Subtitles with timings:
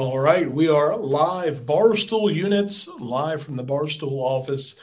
[0.00, 4.76] All right, we are live, Barstool units, live from the Barstool office.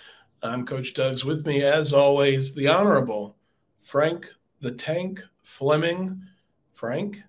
[0.43, 3.35] I'm Coach Doug's with me, as always, the Honorable
[3.81, 6.21] Frank the Tank Fleming.
[6.75, 7.23] Frank,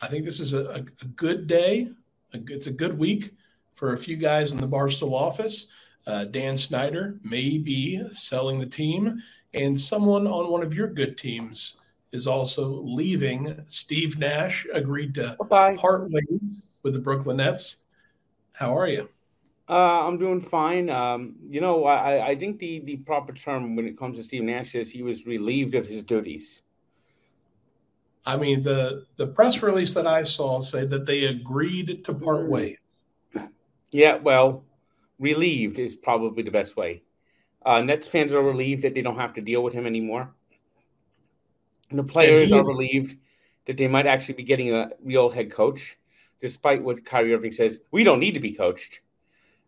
[0.00, 1.88] I think this is a, a, a good day.
[2.34, 3.34] A, it's a good week
[3.72, 5.66] for a few guys in the Barstool office.
[6.06, 9.20] Uh, Dan Snyder may be selling the team,
[9.54, 11.78] and someone on one of your good teams
[12.12, 13.60] is also leaving.
[13.66, 15.74] Steve Nash agreed to Bye-bye.
[15.74, 17.78] part ways with the Brooklyn Nets.
[18.52, 19.08] How are you?
[19.68, 20.90] Uh, I'm doing fine.
[20.90, 24.44] Um, you know, I, I think the, the proper term when it comes to Steve
[24.44, 26.60] Nash is he was relieved of his duties.
[28.26, 32.48] I mean, the the press release that I saw said that they agreed to part
[32.48, 32.78] ways.
[33.90, 34.64] Yeah, well,
[35.18, 37.02] relieved is probably the best way.
[37.64, 40.30] Uh, Nets fans are relieved that they don't have to deal with him anymore.
[41.90, 43.16] And the players are relieved
[43.66, 45.96] that they might actually be getting a real head coach,
[46.44, 47.78] despite what Kyrie Irving says.
[47.90, 49.00] We don't need to be coached.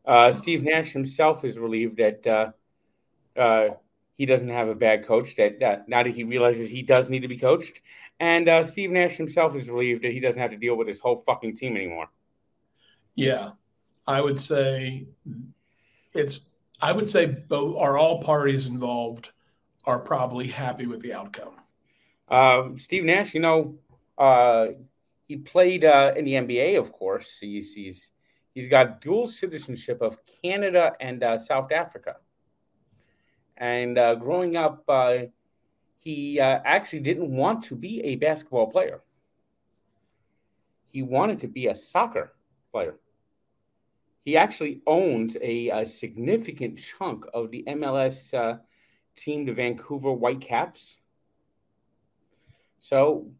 [0.04, 3.68] Uh, Steve Nash himself is relieved that uh, uh,
[4.18, 5.36] he doesn't have a bad coach.
[5.36, 7.80] That now that he realizes he does need to be coached,
[8.20, 10.98] and uh, Steve Nash himself is relieved that he doesn't have to deal with his
[10.98, 12.08] whole fucking team anymore.
[13.14, 13.52] Yeah,
[14.06, 15.06] I would say
[16.14, 16.40] it's.
[16.82, 19.30] I would say both are all parties involved
[19.86, 21.54] are probably happy with the outcome.
[22.28, 23.76] Uh, Steve Nash, you know,
[24.18, 24.66] uh,
[25.26, 27.38] he played uh, in the NBA, of course.
[27.40, 28.10] He's he's
[28.54, 32.16] he's got dual citizenship of Canada and uh, South Africa.
[33.56, 35.18] And uh, growing up, uh,
[35.98, 39.02] he uh, actually didn't want to be a basketball player.
[40.84, 42.32] He wanted to be a soccer
[42.70, 42.96] player.
[44.24, 48.58] He actually owns a, a significant chunk of the MLS uh,
[49.16, 50.98] team, the Vancouver Whitecaps.
[52.78, 53.30] So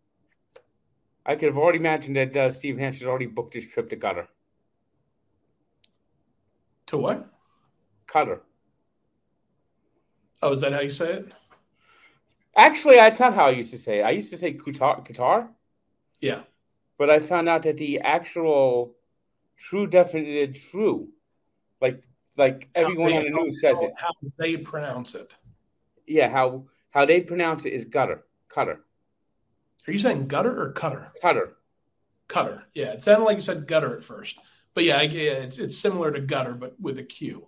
[1.26, 3.96] I could have already imagined that uh, Steve Nash has already booked his trip to
[3.96, 4.28] Qatar.
[6.86, 7.28] To what?
[8.06, 8.40] Qatar.
[10.40, 11.32] Oh, is that how you say it?
[12.56, 14.02] Actually, that's not how I used to say it.
[14.02, 15.04] I used to say Qatar.
[15.04, 15.48] Qatar.
[16.20, 16.42] Yeah.
[16.96, 18.94] But I found out that the actual
[19.58, 21.08] true definition true,
[21.80, 22.02] like
[22.36, 23.92] like everyone they, on the news says it.
[24.00, 25.32] How they pronounce it.
[26.06, 28.24] Yeah, how how they pronounce it is gutter.
[28.48, 28.85] Cutter.
[29.86, 31.12] Are you saying gutter or cutter?
[31.22, 31.56] Cutter.
[32.28, 32.64] Cutter.
[32.74, 34.38] Yeah, it sounded like you said gutter at first,
[34.74, 37.46] but yeah, it's it's similar to gutter, but with a Q.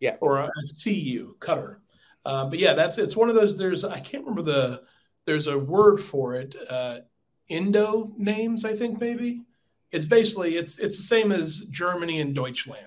[0.00, 0.16] Yeah.
[0.20, 0.50] Or a
[0.82, 1.80] CU, cutter.
[2.24, 3.58] Uh, but yeah, that's it's one of those.
[3.58, 4.82] There's I can't remember the
[5.24, 6.54] there's a word for it.
[6.68, 7.00] Uh,
[7.48, 9.42] Indo names, I think maybe.
[9.90, 12.84] It's basically it's it's the same as Germany and Deutschland.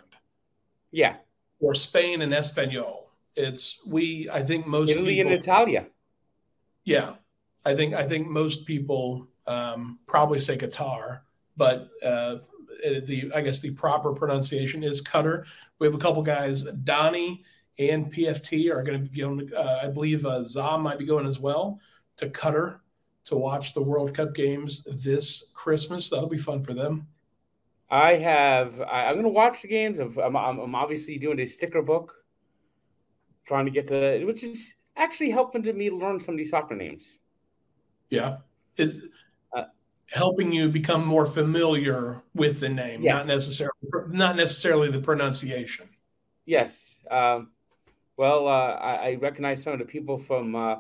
[0.92, 1.18] Yeah.
[1.60, 3.12] Or Spain and Espanol.
[3.36, 4.30] It's we.
[4.32, 5.88] I think most Italy people, and Italia.
[6.84, 7.14] Yeah,
[7.66, 11.22] I think I think most people um, probably say Qatar,
[11.58, 12.38] but uh,
[12.84, 15.46] the I guess the proper pronunciation is Qatar.
[15.80, 17.44] We have a couple guys, Donnie
[17.80, 19.50] and PFT are going to be going.
[19.56, 21.80] Uh, I believe uh, Zom might be going as well
[22.18, 22.80] to Qatar
[23.26, 26.10] to watch the World Cup games this Christmas.
[26.10, 27.08] That'll be fun for them.
[27.90, 28.82] I have.
[28.82, 30.00] I, am going to watch the games.
[30.00, 32.16] I'm, I'm, I'm obviously doing a sticker book,
[33.46, 36.76] trying to get to, which is actually helping to me learn some of these soccer
[36.76, 37.20] names.
[38.12, 38.38] Yeah,
[38.78, 39.08] is
[39.56, 39.64] uh,
[40.12, 43.26] helping you become more familiar with the name, yes.
[43.26, 43.74] not necessarily
[44.10, 45.90] not necessarily the pronunciation.
[46.46, 46.96] Yes.
[47.10, 47.52] Um,
[48.18, 50.76] well, uh, I, I, recognize some of the people from uh,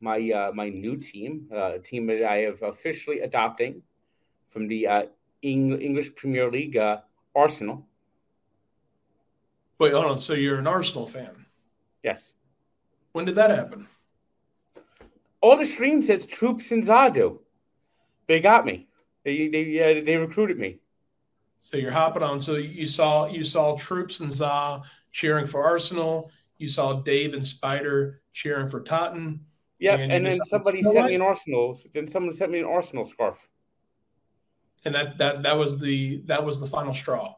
[0.00, 3.82] my uh, my new team, uh, a team that I have officially adopting
[4.46, 5.02] from the uh,
[5.42, 6.98] Eng- English Premier League, uh,
[7.34, 7.86] Arsenal.
[9.78, 10.18] Wait, hold on.
[10.18, 11.46] So you're an Arsenal fan?
[12.02, 12.34] Yes.
[13.12, 13.86] When did that happen?
[15.40, 17.38] All the stream says Troops and Zadu.
[18.26, 18.88] They got me.
[19.24, 20.78] They they uh, they recruited me.
[21.60, 22.40] So you're hopping on.
[22.40, 24.82] So you saw you saw Troops and Za
[25.12, 26.30] cheering for Arsenal.
[26.58, 29.46] You saw Dave and Spider cheering for Tottenham.
[29.78, 31.78] Yeah, and, and then somebody sent me an Arsenal.
[31.94, 33.48] Then someone sent me an Arsenal scarf.
[34.84, 37.36] And that that that was the that was the final straw.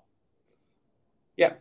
[1.36, 1.54] Yeah.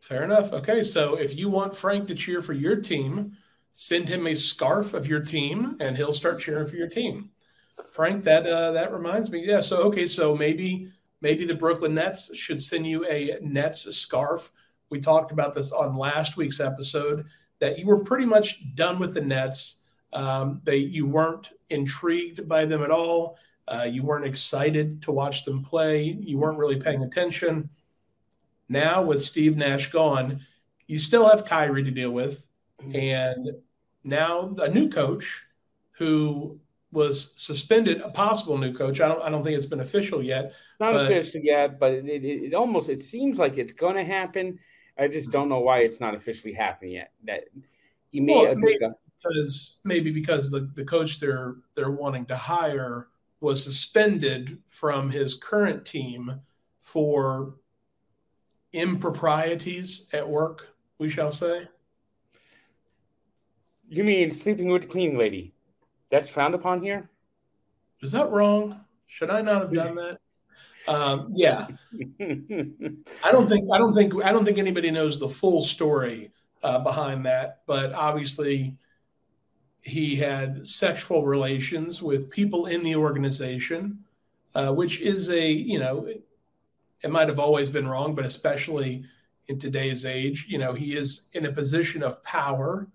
[0.00, 0.52] Fair enough.
[0.52, 3.36] Okay, so if you want Frank to cheer for your team,
[3.74, 7.30] send him a scarf of your team, and he'll start cheering for your team.
[7.90, 9.44] Frank, that uh, that reminds me.
[9.46, 9.60] Yeah.
[9.60, 10.90] So okay, so maybe
[11.20, 14.50] maybe the Brooklyn Nets should send you a Nets scarf.
[14.90, 17.26] We talked about this on last week's episode
[17.58, 19.82] that you were pretty much done with the Nets.
[20.12, 23.36] Um, they you weren't intrigued by them at all.
[23.66, 26.02] Uh, you weren't excited to watch them play.
[26.04, 27.70] You weren't really paying attention.
[28.68, 30.40] Now with Steve Nash gone,
[30.86, 32.46] you still have Kyrie to deal with,
[32.92, 33.50] and
[34.04, 35.44] now a new coach
[35.92, 36.60] who
[36.92, 38.00] was suspended.
[38.00, 39.00] A possible new coach.
[39.00, 39.22] I don't.
[39.22, 40.52] I don't think it's been official yet.
[40.80, 44.04] Not but, official yet, but it, it, it, almost it seems like it's going to
[44.04, 44.58] happen.
[44.98, 47.12] I just don't know why it's not officially happening yet.
[47.24, 47.44] That
[48.10, 48.78] he may well, maybe
[49.18, 53.08] because maybe because the, the coach they're they're wanting to hire
[53.40, 56.40] was suspended from his current team
[56.80, 57.56] for
[58.72, 60.68] improprieties at work.
[60.98, 61.68] We shall say.
[63.94, 65.54] You mean sleeping with the cleaning lady?
[66.10, 67.08] That's frowned upon here.
[68.02, 68.80] Is that wrong?
[69.06, 70.18] Should I not have done that?
[70.88, 71.68] Um, yeah,
[72.20, 76.32] I don't think I don't think I don't think anybody knows the full story
[76.62, 78.76] uh, behind that, but obviously
[79.80, 84.00] he had sexual relations with people in the organization,
[84.56, 86.22] uh, which is a you know it,
[87.02, 89.04] it might have always been wrong, but especially
[89.46, 92.88] in today's age, you know he is in a position of power,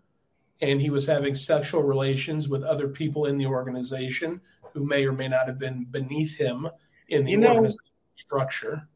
[0.62, 4.42] and he was having sexual relations with other people in the organization
[4.74, 6.68] who may or may not have been beneath him
[7.08, 7.68] in the you know,
[8.16, 8.88] structure.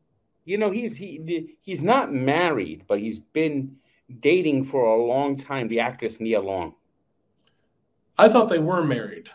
[0.45, 3.75] You know, he's he he's not married, but he's been
[4.19, 5.67] dating for a long time.
[5.67, 6.75] The actress Nia Long.
[8.17, 9.29] I thought they were married.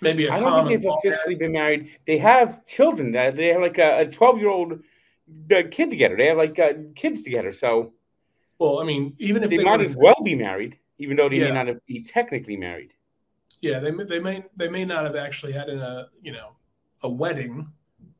[0.00, 1.90] Maybe I don't think they've officially been married.
[2.06, 3.12] They have children.
[3.12, 4.82] They have like a twelve-year-old
[5.48, 6.16] kid together.
[6.16, 7.52] They have like uh, kids together.
[7.52, 7.92] So,
[8.58, 11.38] well, I mean, even if they, they might as well be married, even though they
[11.38, 11.52] yeah.
[11.52, 12.92] may not be technically married.
[13.60, 16.50] Yeah, they they may they may not have actually had a you know
[17.02, 17.68] a wedding,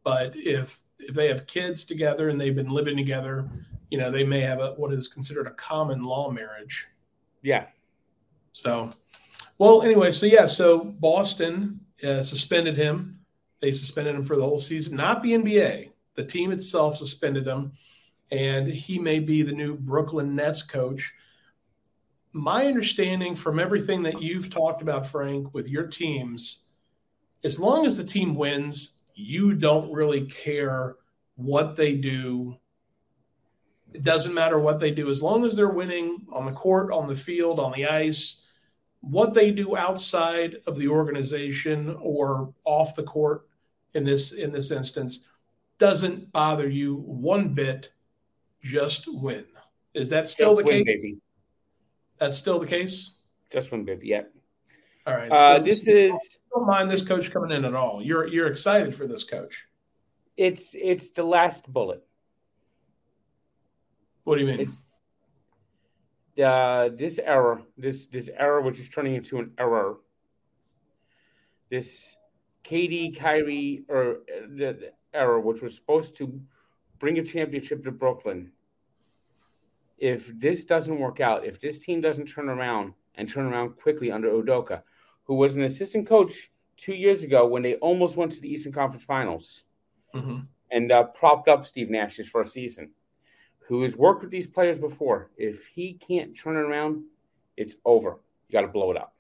[0.03, 3.51] but if if they have kids together and they've been living together,
[3.91, 6.87] you know, they may have a what is considered a common law marriage.
[7.43, 7.67] Yeah.
[8.53, 8.91] So,
[9.59, 13.21] well, anyway, so yeah, so Boston uh, suspended him.
[13.61, 15.91] They suspended him for the whole season, not the NBA.
[16.15, 17.73] The team itself suspended him,
[18.31, 21.13] and he may be the new Brooklyn Nets coach.
[22.35, 26.65] My understanding from everything that you've talked about, Frank, with your teams,
[27.45, 30.97] as long as the team wins, you don't really care
[31.37, 32.57] what they do.
[33.93, 37.07] It doesn't matter what they do as long as they're winning on the court, on
[37.07, 38.49] the field, on the ice.
[39.01, 43.47] What they do outside of the organization or off the court
[43.95, 45.27] in this in this instance
[45.79, 47.93] doesn't bother you one bit.
[48.61, 49.45] Just win.
[49.93, 51.03] Is that still Just the win, case?
[51.03, 51.19] Baby.
[52.19, 53.13] That's still the case.
[53.53, 54.09] Just one baby.
[54.09, 54.23] Yeah.
[55.07, 55.31] All right.
[55.31, 58.01] Uh, this so is don't mind this coach coming in at all.
[58.03, 59.65] You're you're excited for this coach.
[60.37, 62.03] It's it's the last bullet.
[64.25, 64.61] What do you mean?
[64.61, 64.81] It's
[66.43, 69.99] uh, this error, this this error, which is turning into an error.
[71.71, 72.17] This
[72.65, 76.41] KD Kyrie or uh, the error, which was supposed to
[76.99, 78.51] bring a championship to Brooklyn.
[80.05, 84.13] If this doesn't work out, if this team doesn't turn around and turn around quickly
[84.13, 84.83] under Udoka,
[85.23, 88.71] who was an assistant coach two years ago when they almost went to the Eastern
[88.71, 89.65] Conference Finals
[90.15, 90.41] mm-hmm.
[90.71, 92.91] and uh, propped up Steve Nash's first season,
[93.61, 95.31] who has worked with these players before.
[95.39, 97.05] If he can't turn it around,
[97.57, 98.19] it's over.
[98.49, 99.15] You got to blow it up.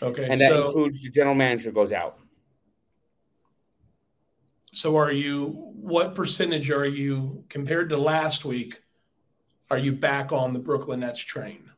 [0.00, 0.28] Okay.
[0.30, 2.20] And that so, includes the general manager goes out.
[4.72, 8.80] So, are you, what percentage are you, compared to last week,
[9.70, 11.70] are you back on the Brooklyn Nets train?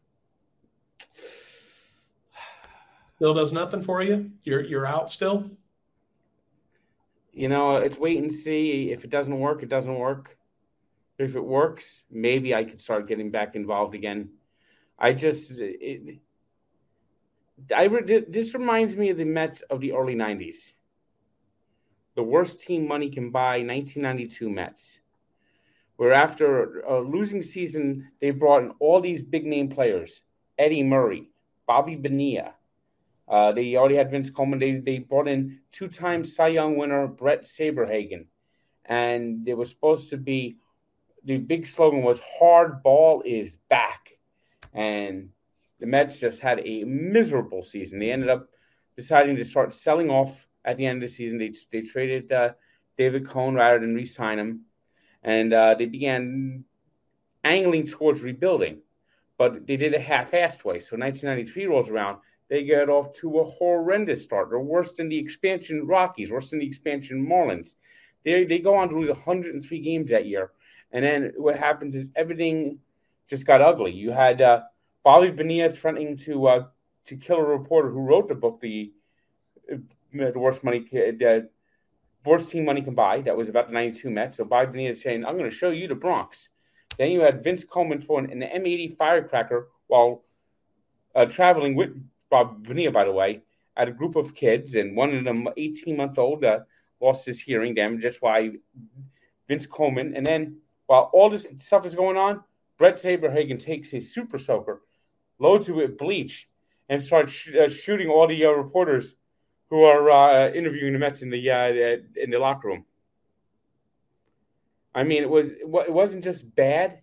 [3.23, 4.33] still does nothing for you?
[4.43, 5.49] You're you're out still?
[7.33, 8.91] You know, it's wait and see.
[8.91, 10.37] If it doesn't work, it doesn't work.
[11.19, 14.31] If it works, maybe I could start getting back involved again.
[14.99, 16.19] I just it,
[17.73, 17.87] I
[18.29, 20.73] this reminds me of the Mets of the early '90s.
[22.17, 24.99] The worst team money can buy, 1992 Mets,
[26.03, 30.25] where after a losing season, they brought in all these big name players:
[30.59, 31.31] Eddie Murray,
[31.65, 32.55] Bobby Bonilla,
[33.29, 34.59] uh, they already had Vince Coleman.
[34.59, 38.27] They they brought in two-time Cy Young winner Bret Saberhagen,
[38.85, 40.57] and it was supposed to be
[41.23, 44.19] the big slogan was "Hard ball is back,"
[44.75, 45.29] and
[45.79, 48.01] the Mets just had a miserable season.
[48.01, 48.49] They ended up
[48.97, 51.39] deciding to start selling off at the end of the season.
[51.39, 52.55] They they traded uh,
[52.99, 54.63] David Cone rather than re-sign him,
[55.23, 56.65] and uh, they began
[57.45, 58.79] angling towards rebuilding,
[59.39, 60.79] but they did it half-assed way.
[60.79, 62.19] So 1993 rolls around
[62.53, 64.51] they get off to a horrendous start.
[64.51, 67.73] They're worse than the expansion Rockies, worse than the expansion Marlins.
[68.25, 70.51] They they go on to lose 103 games that year,
[70.93, 72.79] and then what happens is everything
[73.27, 73.93] just got ugly.
[73.93, 74.65] You had uh,
[75.03, 76.65] Bobby Bonilla threatening to uh,
[77.07, 78.93] to kill a reporter who wrote the book, the
[79.73, 79.77] uh,
[80.13, 81.49] the worst money the
[82.25, 83.21] worst team money can buy.
[83.23, 84.37] That was about the 92 Mets.
[84.37, 86.49] So Bob Bonilla is saying, "I'm going to show you the Bronx."
[86.99, 90.25] Then you had Vince Coleman throwing an M80 firecracker while
[91.15, 91.91] uh, traveling with
[92.31, 93.43] Bob Bonilla, by the way,
[93.77, 96.61] at a group of kids, and one of them, 18 month old, uh,
[97.01, 98.03] lost his hearing damage.
[98.03, 98.53] That's why
[99.49, 100.15] Vince Coleman.
[100.17, 102.43] And then while all this stuff is going on,
[102.79, 104.83] Bret Saberhagen takes his super soaker,
[105.39, 106.49] loads it with bleach,
[106.89, 109.15] and starts sh- uh, shooting all the uh, reporters
[109.73, 112.85] who are uh, interviewing the Mets in the uh, in the locker room.
[114.95, 117.01] I mean, it was it wasn't just bad;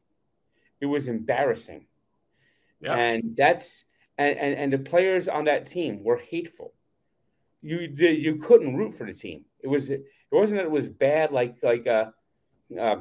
[0.80, 1.88] it was embarrassing.
[2.80, 2.94] Yeah.
[2.94, 3.84] And that's
[4.20, 6.76] and, and and the players on that team were hateful.
[7.64, 9.46] You you couldn't root for the team.
[9.62, 12.12] It was it wasn't that it was bad like like uh,
[12.80, 12.98] uh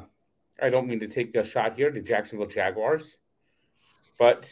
[0.59, 3.17] I don't mean to take a shot here to Jacksonville Jaguars,
[4.17, 4.51] but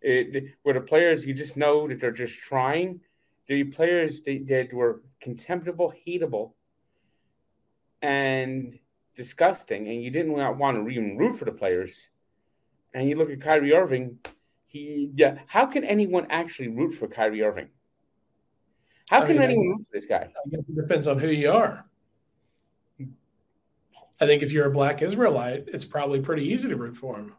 [0.00, 3.00] it, where the players you just know that they're just trying.
[3.48, 6.52] The players they, that were contemptible, hateable,
[8.02, 8.78] and
[9.16, 12.08] disgusting, and you didn't want to even root for the players.
[12.94, 14.18] And you look at Kyrie Irving,
[14.66, 15.38] he yeah.
[15.46, 17.68] How can anyone actually root for Kyrie Irving?
[19.08, 20.28] How can I mean, anyone root for this guy?
[20.50, 21.84] it depends on who you are.
[24.20, 27.34] I think if you're a black Israelite, it's probably pretty easy to root for him.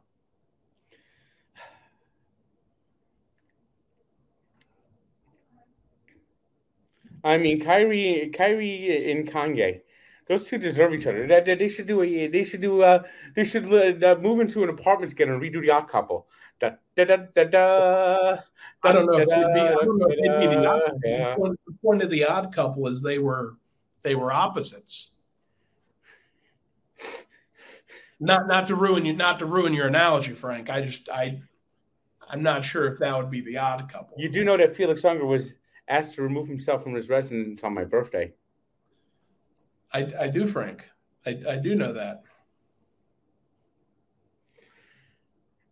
[7.27, 9.81] I mean, Kyrie, Kyrie, and Kanye,
[10.27, 11.27] those two deserve each other.
[11.27, 12.27] They, they should do a.
[12.27, 12.81] They should do.
[12.81, 13.03] Uh,
[13.35, 16.27] they should uh, move into an apartment together and redo the Odd Couple.
[16.59, 18.37] Da, da, da, da, da,
[18.83, 19.59] I don't know if they'd be.
[19.59, 20.99] I don't know if they'd be the odd.
[21.03, 21.35] Yeah.
[21.37, 23.57] The point of the Odd Couple is they were
[24.03, 25.11] they were opposites.
[28.19, 30.69] Not not to ruin you, not to ruin your analogy, Frank.
[30.69, 31.41] I just I
[32.29, 34.17] I'm not sure if that would be the odd couple.
[34.17, 35.53] You do know that Felix Unger was
[35.87, 38.33] asked to remove himself from his residence on my birthday.
[39.93, 40.89] I, I do, Frank.
[41.25, 42.23] I, I do know that.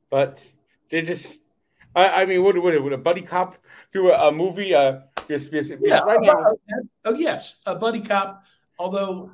[0.09, 0.49] But
[0.89, 1.41] they just,
[1.95, 3.57] I, I mean, what would, would a buddy cop
[3.91, 4.73] do a, a movie?
[4.73, 6.55] Uh, yes, yes, yeah, right now.
[7.03, 8.43] Oh, yes, a buddy cop.
[8.79, 9.31] Although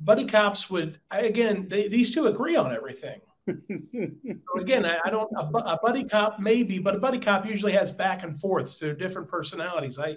[0.00, 3.20] buddy cops would, again, they, these two agree on everything.
[3.48, 7.72] So again, I, I don't a, a, buddy cop maybe, but a buddy cop usually
[7.72, 9.98] has back and forth, so different personalities.
[9.98, 10.16] I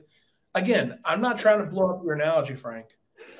[0.53, 2.87] again, I'm not trying to blow up your analogy, Frank.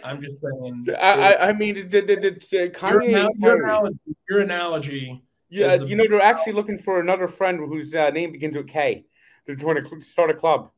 [0.04, 0.88] I'm just saying.
[1.00, 3.04] I, I mean, the, the, the, your,
[3.38, 5.24] your, analogy, your analogy.
[5.50, 9.06] Yeah, you know, they're actually looking for another friend whose uh, name begins with K.
[9.46, 10.72] They're trying to start a club.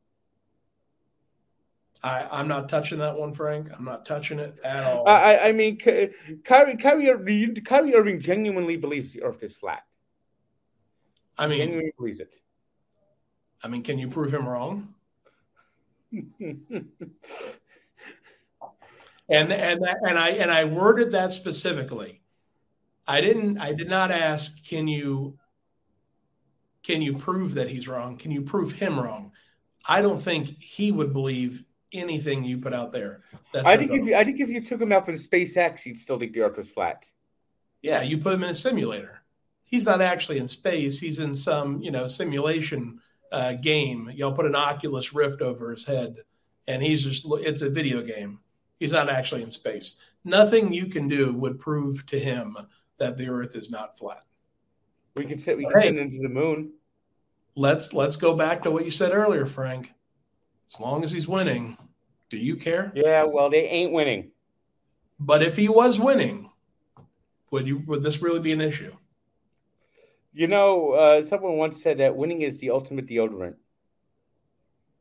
[2.02, 3.70] I, am not touching that one, Frank.
[3.76, 5.08] I'm not touching it at all.
[5.08, 7.10] I, I mean, Kyrie, Kyrie,
[7.62, 9.84] Kyrie Irving genuinely believes the Earth is flat.
[11.38, 12.34] I mean, genuinely believes it.
[13.62, 14.94] I mean, can you prove him wrong?
[16.12, 16.82] and
[19.28, 22.20] and and I and I worded that specifically.
[23.06, 23.58] I didn't.
[23.58, 24.64] I did not ask.
[24.66, 25.38] Can you?
[26.82, 28.18] Can you prove that he's wrong?
[28.18, 29.32] Can you prove him wrong?
[29.88, 33.22] I don't think he would believe anything you put out there.
[33.54, 36.18] I think if you, I think if you took him up in SpaceX, you'd still
[36.18, 37.10] think the Earth was flat.
[37.82, 39.22] Yeah, you put him in a simulator.
[39.64, 40.98] He's not actually in space.
[40.98, 43.00] He's in some you know simulation
[43.32, 44.10] uh, game.
[44.14, 46.16] You'll put an Oculus Rift over his head,
[46.66, 48.40] and he's just it's a video game.
[48.78, 49.96] He's not actually in space.
[50.24, 52.56] Nothing you can do would prove to him
[52.98, 54.24] that the Earth is not flat.
[55.14, 55.56] We can sit.
[55.56, 56.72] We can hey, send him to the moon.
[57.54, 59.94] Let's let's go back to what you said earlier, Frank.
[60.72, 61.76] As long as he's winning,
[62.30, 62.92] do you care?
[62.94, 64.30] Yeah, well, they ain't winning.
[65.18, 66.50] But if he was winning,
[67.50, 68.94] would you would this really be an issue?
[70.32, 73.54] You know, uh, someone once said that winning is the ultimate deodorant.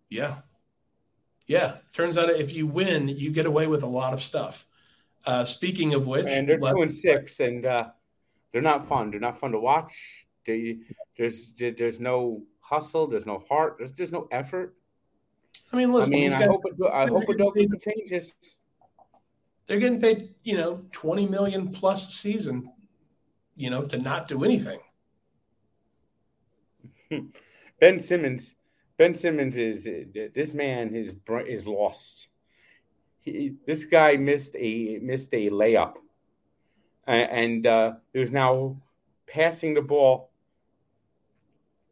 [0.10, 0.36] Yeah.
[1.48, 1.78] Yeah.
[1.92, 4.68] Turns out if you win, you get away with a lot of stuff.
[5.26, 7.90] Uh, speaking of which, and they're two and six, and uh,
[8.52, 9.10] they're not fun.
[9.10, 10.28] They're not fun to watch.
[10.46, 10.80] They,
[11.18, 13.08] there's there's no hustle.
[13.08, 13.78] There's no heart.
[13.80, 14.76] There's there's no effort.
[15.74, 16.14] I mean, listen.
[16.14, 16.76] I mean, I hope it.
[16.92, 18.36] I hope it changes.
[19.66, 22.70] They're getting paid, you know, twenty million plus a season,
[23.56, 24.80] you know, to not do anything.
[27.80, 28.54] Ben Simmons,
[28.98, 29.88] Ben Simmons is
[30.36, 31.14] this man is
[31.48, 32.28] is lost.
[33.22, 35.94] He, this guy missed a missed a layup,
[37.08, 38.78] and uh, is now
[39.28, 40.30] passing the ball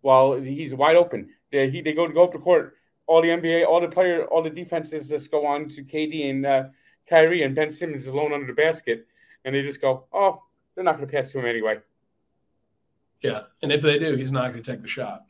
[0.01, 1.29] while he's wide open.
[1.51, 2.75] They, he, they go to go up the court
[3.11, 6.45] all the NBA, all the player, all the defenses just go on to KD and
[6.45, 6.63] uh,
[7.09, 9.05] Kyrie, and Ben Simmons alone under the basket,
[9.43, 10.41] and they just go, "Oh,
[10.73, 11.79] they're not going to pass to him anyway."
[13.19, 15.25] Yeah, and if they do, he's not going to take the shot.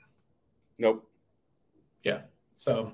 [0.77, 1.09] Nope.
[2.03, 2.21] Yeah.
[2.55, 2.93] So,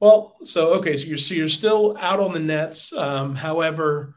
[0.00, 2.92] well, so okay, so you're so you're still out on the Nets.
[2.92, 4.16] Um, however,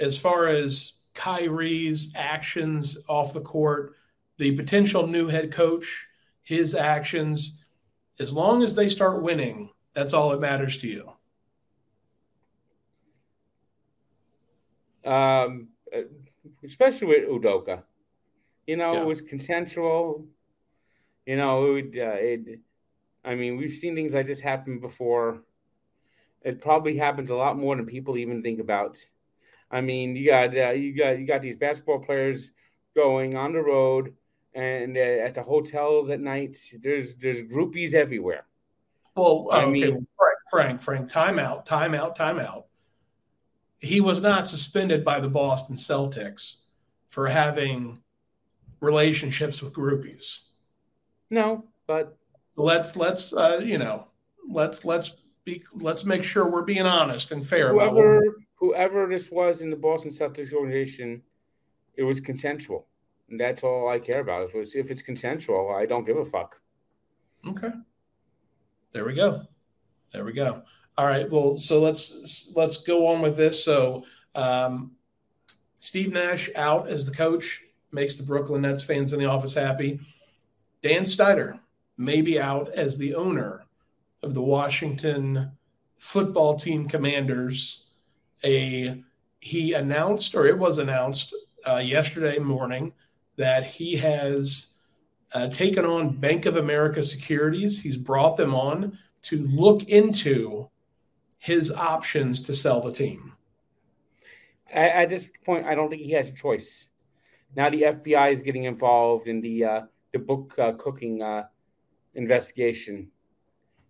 [0.00, 3.94] as far as Kyrie's actions off the court,
[4.38, 6.08] the potential new head coach,
[6.42, 7.62] his actions
[8.20, 11.12] As long as they start winning, that's all that matters to you.
[15.04, 15.68] Um,
[16.64, 17.82] especially with Udoka,
[18.66, 19.00] you know, yeah.
[19.00, 20.26] it was consensual.
[21.26, 22.60] You know, it, uh, it.
[23.24, 25.42] I mean, we've seen things like this happen before.
[26.42, 28.98] It probably happens a lot more than people even think about.
[29.70, 32.50] I mean, you got uh, you got you got these basketball players
[32.94, 34.14] going on the road
[34.58, 36.58] and uh, at the hotels at night.
[36.82, 38.44] There's there's groupies everywhere.
[39.16, 39.70] Well, I okay.
[39.70, 42.64] mean, Frank, Frank, Frank, timeout, timeout, timeout.
[43.78, 46.62] He was not suspended by the Boston Celtics
[47.08, 48.00] for having
[48.80, 50.42] relationships with groupies.
[51.30, 52.16] No, but
[52.56, 54.08] let's let's uh, you know
[54.50, 57.72] let's let's be let's make sure we're being honest and fair.
[57.72, 58.22] Whoever
[58.56, 61.22] whoever this was in the Boston Celtics organization,
[61.96, 62.87] it was consensual.
[63.30, 64.48] That's all I care about.
[64.48, 66.60] If it's if it's consensual, I don't give a fuck.
[67.46, 67.70] Okay.
[68.92, 69.42] There we go.
[70.12, 70.62] There we go.
[70.96, 71.30] All right.
[71.30, 73.62] Well, so let's let's go on with this.
[73.62, 74.04] So
[74.34, 74.92] um,
[75.76, 80.00] Steve Nash out as the coach makes the Brooklyn Nets fans in the office happy.
[80.82, 81.58] Dan Snyder
[81.96, 83.64] may be out as the owner
[84.22, 85.52] of the Washington
[85.98, 87.84] football team Commanders.
[88.44, 89.02] A
[89.40, 91.34] he announced, or it was announced
[91.66, 92.92] uh, yesterday morning,
[93.38, 94.72] that he has
[95.32, 97.80] uh, taken on Bank of America securities.
[97.80, 100.68] He's brought them on to look into
[101.38, 103.32] his options to sell the team.
[104.70, 106.88] At, this point, I don't think he has a choice.
[107.56, 109.80] Now the FBI is getting involved in the uh,
[110.12, 111.44] the book uh, cooking uh,
[112.14, 113.08] investigation,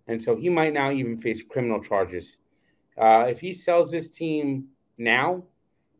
[0.07, 2.39] and so he might now even face criminal charges.
[2.97, 5.43] Uh, if he sells this team now,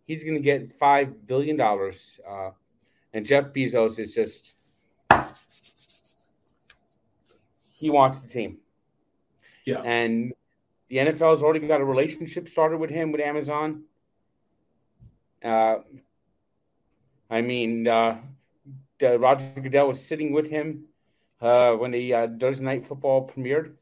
[0.05, 2.51] he's going to get five billion dollars uh,
[3.13, 4.55] and Jeff Bezos is just
[7.71, 8.59] he wants the team.
[9.65, 9.83] Yeah.
[9.83, 10.33] And
[10.89, 13.85] the NFL has already got a relationship started with him with Amazon.
[15.45, 15.77] Uh,
[17.31, 18.19] I mean, uh,
[19.01, 20.85] Roger Goodell was sitting with him
[21.41, 23.75] uh, when the uh, Thursday Night Football premiered.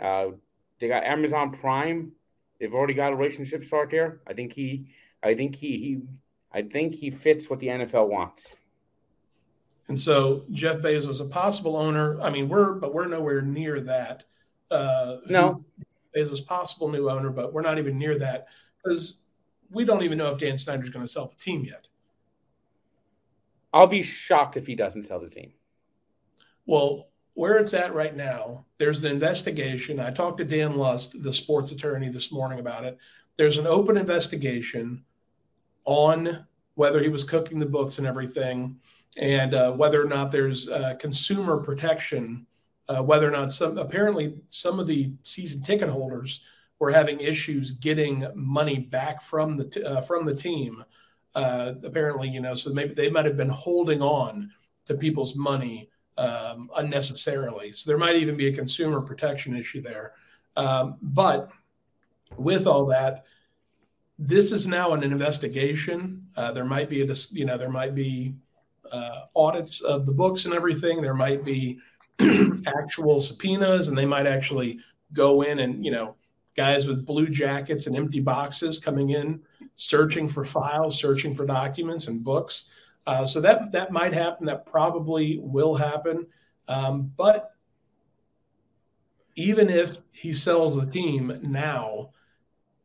[0.00, 0.32] Uh,
[0.80, 2.12] they got Amazon Prime.
[2.58, 4.20] They've already got a relationship start there.
[4.26, 4.88] I think he,
[5.22, 6.00] I think he, he
[6.54, 8.56] I think he fits what the NFL wants.
[9.88, 12.18] And so Jeff Bezos, a possible owner.
[12.22, 14.24] I mean, we're but we're nowhere near that.
[14.70, 15.64] Uh, no,
[16.16, 18.46] Bezos possible new owner, but we're not even near that
[18.82, 19.16] because
[19.70, 21.86] we don't even know if Dan Snyder's going to sell the team yet.
[23.72, 25.52] I'll be shocked if he doesn't sell the team.
[26.64, 29.98] Well, where it's at right now, there's an investigation.
[29.98, 32.96] I talked to Dan Lust, the sports attorney, this morning about it.
[33.36, 35.04] There's an open investigation
[35.84, 38.76] on whether he was cooking the books and everything,
[39.16, 42.46] and uh, whether or not there's uh, consumer protection.
[42.86, 46.42] Uh, whether or not some apparently some of the season ticket holders
[46.78, 50.84] were having issues getting money back from the t- uh, from the team.
[51.34, 54.50] Uh, apparently, you know, so maybe they might have been holding on
[54.86, 57.72] to people's money um, unnecessarily.
[57.72, 60.12] So there might even be a consumer protection issue there.
[60.56, 61.50] Um, but
[62.36, 63.24] with all that,
[64.18, 66.26] this is now an investigation.
[66.36, 68.34] Uh, there might be a, you know, there might be
[68.90, 71.02] uh, audits of the books and everything.
[71.02, 71.78] There might be
[72.66, 74.78] actual subpoenas, and they might actually
[75.12, 76.16] go in and, you know,
[76.56, 79.40] guys with blue jackets and empty boxes coming in,
[79.74, 82.68] searching for files, searching for documents and books.
[83.06, 84.46] Uh, so that that might happen.
[84.46, 86.26] That probably will happen.
[86.68, 87.54] Um, but
[89.36, 92.10] even if he sells the team now,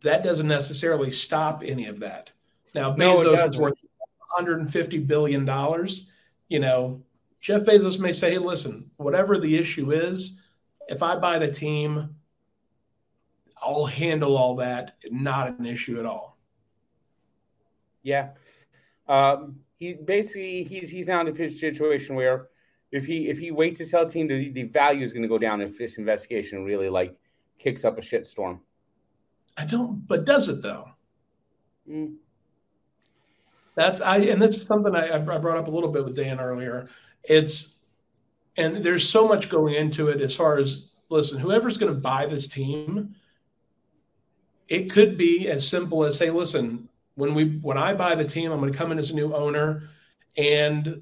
[0.04, 2.32] that doesn't necessarily stop any of that.
[2.74, 3.84] Now, Bezos no, is worth
[4.36, 6.10] 150 billion dollars.
[6.48, 7.02] You know,
[7.42, 10.40] Jeff Bezos may say, "Hey, listen, whatever the issue is,
[10.88, 12.16] if I buy the team,
[13.62, 14.96] I'll handle all that.
[15.12, 16.38] Not an issue at all."
[18.04, 18.30] Yeah,
[19.08, 22.48] um, he basically he's he's now in a situation where
[22.92, 25.38] if he if he waits to sell team, the, the value is going to go
[25.38, 27.18] down if this investigation really like
[27.58, 28.60] kicks up a shitstorm.
[29.58, 30.90] I don't, but does it though?
[31.90, 32.16] Mm.
[33.76, 36.40] That's I, and this is something I, I brought up a little bit with Dan
[36.40, 36.90] earlier.
[37.24, 37.78] It's,
[38.58, 42.26] and there's so much going into it as far as listen, whoever's going to buy
[42.26, 43.16] this team,
[44.68, 48.52] it could be as simple as, hey, listen, when we when I buy the team,
[48.52, 49.90] I'm going to come in as a new owner,
[50.38, 51.02] and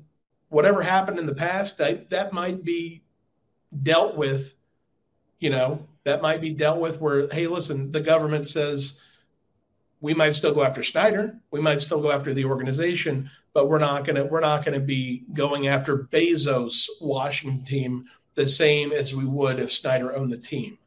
[0.50, 3.04] whatever happened in the past, that that might be
[3.84, 4.56] dealt with,
[5.40, 8.98] you know, that might be dealt with where, hey, listen, the government says
[10.00, 13.78] we might still go after Snyder, we might still go after the organization, but we're
[13.78, 19.26] not gonna we're not gonna be going after Bezos Washington team the same as we
[19.26, 20.78] would if Snyder owned the team.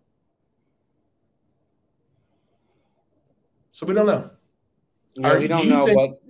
[3.73, 4.31] So we don't know.
[5.19, 5.85] No, we don't do know.
[5.85, 6.23] Think, but...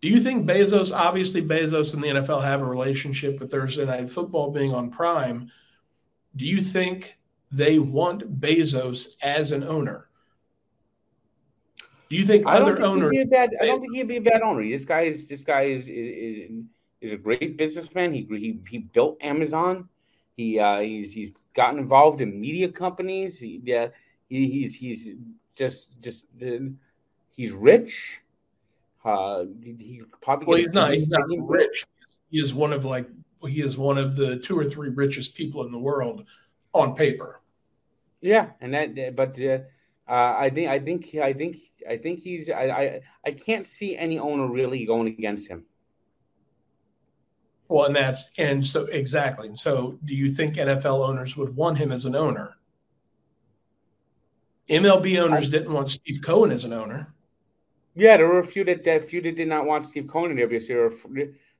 [0.00, 4.10] Do you think Bezos, obviously Bezos and the NFL have a relationship with Thursday Night
[4.10, 5.50] Football being on Prime?
[6.36, 7.16] Do you think
[7.52, 10.08] they want Bezos as an owner?
[12.08, 13.12] Do you think I other think owners?
[13.30, 14.62] Bad, I don't think he'd be a bad owner.
[14.68, 16.50] This guy is this guy is is,
[17.00, 18.12] is a great businessman.
[18.12, 19.88] He he he built Amazon.
[20.36, 23.40] He uh, he's he's gotten involved in media companies.
[23.40, 23.88] He, yeah,
[24.28, 25.10] he, he's he's
[25.56, 26.66] just just uh,
[27.32, 28.20] he's rich.
[29.04, 30.92] Uh, he probably well, he's not.
[30.92, 31.86] He's not rich.
[32.30, 33.08] He is one of like
[33.48, 36.24] he is one of the two or three richest people in the world
[36.80, 37.40] on paper.
[38.20, 39.58] Yeah, and that, but uh,
[40.08, 41.58] uh, I think, I think, I think,
[41.88, 42.50] I think he's.
[42.50, 45.64] I, I, I can't see any owner really going against him.
[47.68, 49.48] Well, and that's and so exactly.
[49.48, 52.56] And so, do you think NFL owners would want him as an owner?
[54.68, 57.14] MLB owners didn't want Steve Cohen as an owner.
[57.94, 60.46] Yeah, there were a few that, that few that did not want Steve Cohen there
[60.46, 60.90] because they're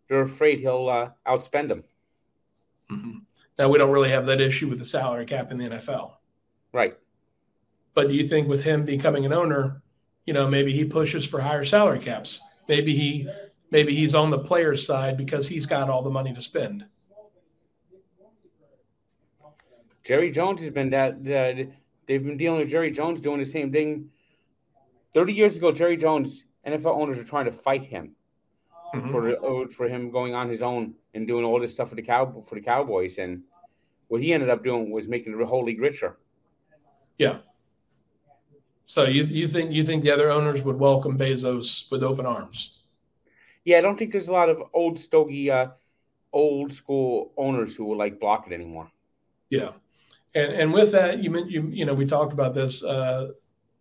[0.09, 1.85] they're afraid he'll uh, outspend them.
[3.59, 6.17] Now we don't really have that issue with the salary cap in the NFL,
[6.73, 6.97] right?
[7.95, 9.83] But do you think with him becoming an owner,
[10.27, 12.43] you know, maybe he pushes for higher salary caps?
[12.69, 13.29] Maybe he
[13.71, 16.85] maybe he's on the player's side because he's got all the money to spend.
[20.05, 21.15] Jerry Jones has been that.
[21.15, 21.71] Uh,
[22.07, 24.11] they've been dealing with Jerry Jones doing the same thing.
[25.15, 28.16] Thirty years ago, Jerry Jones, NFL owners were trying to fight him
[28.95, 29.11] mm-hmm.
[29.11, 32.03] for uh, for him going on his own and doing all this stuff for the
[32.03, 33.43] cow for the Cowboys, and
[34.09, 36.17] what he ended up doing was making the whole league richer.
[37.19, 37.39] Yeah.
[38.87, 42.83] So you you think you think the other owners would welcome Bezos with open arms?
[43.65, 45.69] Yeah, I don't think there's a lot of old stogie, uh,
[46.33, 48.89] old school owners who will like block it anymore.
[49.51, 49.71] Yeah,
[50.35, 53.31] and and with that, you meant you you know we talked about this uh,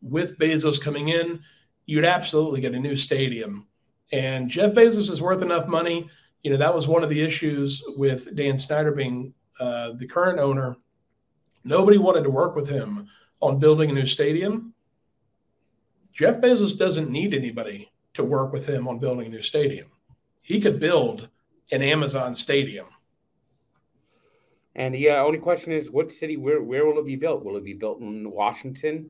[0.02, 1.41] with Bezos coming in,
[1.86, 3.68] you'd absolutely get a new stadium,
[4.12, 6.10] and Jeff Bezos is worth enough money.
[6.44, 10.39] You know that was one of the issues with Dan Snyder being uh, the current
[10.39, 10.78] owner.
[11.63, 13.08] Nobody wanted to work with him
[13.41, 14.76] on building a new stadium
[16.15, 19.88] Jeff Bezos doesn't need anybody to work with him on building a new stadium.
[20.41, 21.28] He could build
[21.74, 22.86] an Amazon stadium.
[24.76, 26.38] And the uh, only question is, what city?
[26.38, 27.44] Where where will it be built?
[27.44, 29.10] Will it be built in Washington?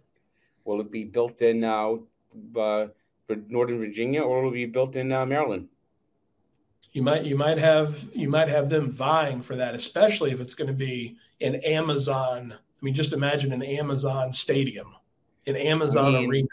[0.63, 1.97] Will it be built in uh,
[2.59, 2.87] uh,
[3.27, 5.67] for Northern Virginia, or it'll be built in uh, Maryland?
[6.91, 10.53] You might you might have you might have them vying for that, especially if it's
[10.53, 12.53] going to be an Amazon.
[12.53, 14.95] I mean, just imagine an Amazon stadium,
[15.45, 16.47] an Amazon I mean, arena.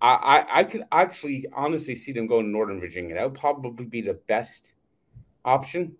[0.00, 3.16] I, I, could actually honestly see them going to Northern Virginia.
[3.16, 4.70] That would probably be the best
[5.44, 5.96] option.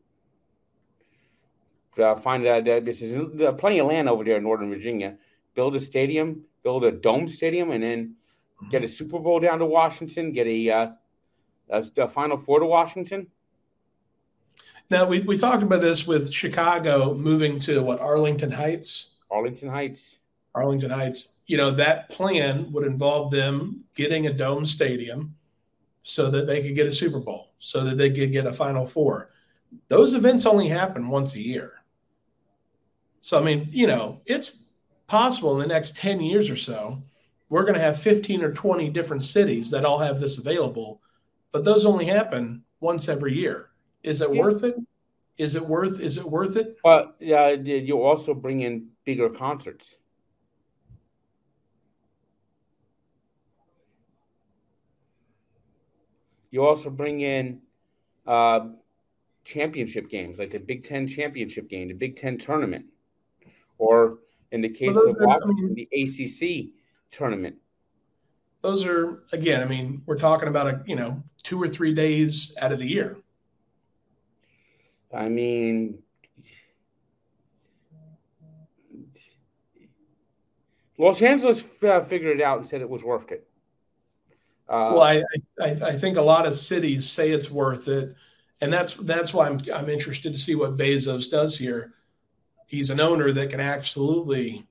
[1.99, 5.17] Uh, find out that this is uh, plenty of land over there in Northern Virginia.
[5.57, 8.15] Build a stadium, build a dome stadium, and then
[8.71, 10.33] get a Super Bowl down to Washington.
[10.33, 10.91] Get a, uh,
[11.71, 13.27] a, a Final Four to Washington.
[14.91, 19.17] Now we, we talked about this with Chicago moving to what Arlington Heights.
[19.31, 20.17] Arlington Heights.
[20.55, 25.35] Arlington Heights you know, that plan would involve them getting a dome stadium
[26.03, 28.85] so that they could get a Super Bowl, so that they could get a Final
[28.85, 29.31] Four.
[29.89, 31.83] Those events only happen once a year.
[33.21, 34.65] So, I mean, you know, it's
[35.07, 37.03] possible in the next 10 years or so,
[37.49, 41.01] we're going to have 15 or 20 different cities that all have this available,
[41.53, 43.71] but those only happen once every year.
[44.03, 44.41] Is it yeah.
[44.41, 44.77] worth it?
[45.39, 46.79] Is it worth is it worth it?
[46.83, 49.97] But yeah, you also bring in bigger concerts.
[56.51, 57.61] You also bring in
[58.27, 58.71] uh,
[59.45, 62.87] championship games, like the Big Ten championship game, the Big Ten tournament,
[63.77, 64.19] or
[64.51, 66.73] in the case of Washington, the ACC
[67.11, 67.57] tournament.
[68.63, 69.63] Those are again.
[69.63, 72.89] I mean, we're talking about a you know two or three days out of the
[72.89, 73.17] year.
[75.15, 76.03] I mean,
[80.99, 83.49] Los Angeles uh, figured it out and said it was worth it.
[84.69, 85.23] Uh, well, I,
[85.61, 88.15] I, I think a lot of cities say it's worth it,
[88.61, 91.95] and that's that's why I'm I'm interested to see what Bezos does here.
[92.67, 94.67] He's an owner that can absolutely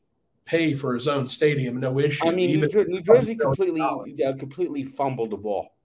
[0.48, 2.26] pay for his own stadium, no issue.
[2.26, 5.76] I mean, Even New, New Jersey completely uh, completely fumbled the ball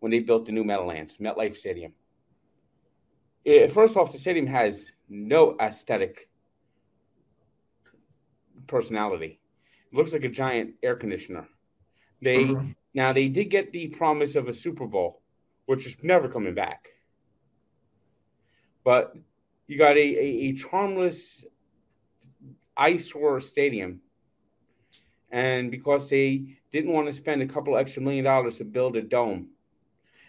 [0.00, 1.92] when they built the new Meadowlands, MetLife Stadium.
[3.44, 6.30] It, first off, the stadium has no aesthetic
[8.66, 9.40] personality.
[9.92, 11.46] It looks like a giant air conditioner.
[12.22, 12.70] They mm-hmm.
[12.94, 15.20] Now they did get the promise of a Super Bowl,
[15.66, 16.88] which is never coming back.
[18.84, 19.16] But
[19.66, 21.44] you got a, a, a charmless
[22.76, 24.00] eyesore stadium.
[25.34, 29.02] And because they didn't want to spend a couple extra million dollars to build a
[29.02, 29.48] dome.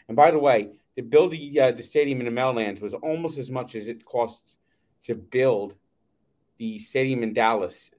[0.07, 3.37] And by the way, to build the, uh, the stadium in the Meadowlands was almost
[3.37, 4.41] as much as it cost
[5.03, 5.75] to build
[6.57, 7.91] the stadium in Dallas.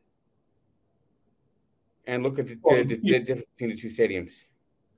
[2.08, 4.42] And look at the, well, the, the, the difference between the two stadiums.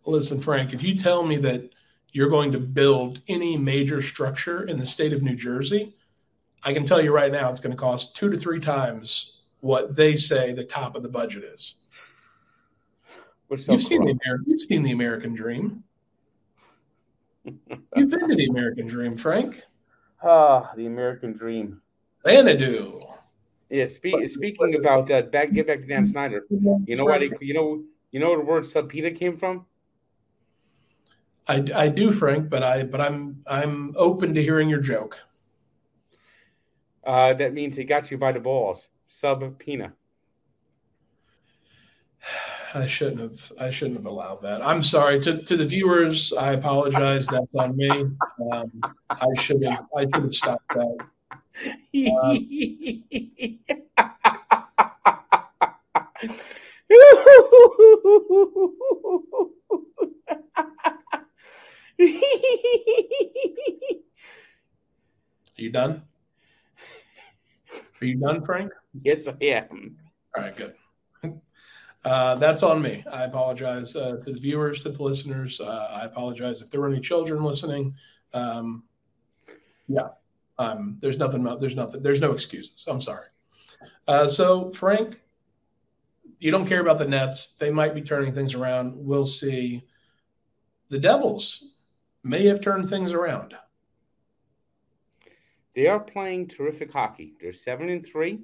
[0.06, 1.70] Listen, Frank, if you tell me that
[2.12, 5.94] you're going to build any major structure in the state of New Jersey,
[6.64, 9.94] I can tell you right now it's going to cost two to three times what
[9.94, 11.74] they say the top of the budget is.
[13.56, 15.82] So you've seen the American, you've seen the American Dream.
[17.44, 19.64] you've been to the American Dream, Frank.
[20.22, 21.80] Ah, the American Dream.
[22.26, 23.06] Xanadu.
[23.70, 23.86] Yeah.
[23.86, 26.44] Speak, speaking about that, back get back to Dan Snyder.
[26.50, 27.22] You know what?
[27.42, 29.66] You know you know where the word subpoena came from.
[31.46, 35.18] I, I do, Frank, but I but I'm I'm open to hearing your joke.
[37.06, 38.88] Uh, that means he got you by the balls.
[39.06, 39.94] Subpoena.
[42.74, 43.52] I shouldn't have.
[43.58, 44.64] I shouldn't have allowed that.
[44.66, 46.32] I'm sorry to, to the viewers.
[46.32, 47.26] I apologize.
[47.26, 47.90] That's on me.
[48.52, 48.70] Um,
[49.10, 49.86] I should have.
[49.96, 50.98] I should have stopped that.
[65.58, 66.02] Are you done?
[68.00, 68.72] Are you done, Frank?
[69.02, 69.96] Yes, I am.
[70.36, 70.74] All right, good.
[72.08, 73.04] Uh, that's on me.
[73.12, 75.60] I apologize uh, to the viewers, to the listeners.
[75.60, 77.94] Uh, I apologize if there were any children listening.
[78.32, 78.84] Um,
[79.88, 80.08] yeah,
[80.58, 81.44] um, there's nothing.
[81.60, 82.02] There's nothing.
[82.02, 82.86] There's no excuses.
[82.88, 83.26] I'm sorry.
[84.06, 85.20] Uh, so, Frank,
[86.38, 87.50] you don't care about the Nets.
[87.58, 88.94] They might be turning things around.
[88.96, 89.84] We'll see.
[90.88, 91.62] The Devils
[92.22, 93.54] may have turned things around.
[95.74, 97.34] They are playing terrific hockey.
[97.38, 98.40] They're seven and three.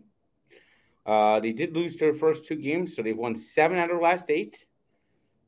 [1.07, 4.01] Uh, they did lose their first two games, so they've won seven out of their
[4.01, 4.65] last eight.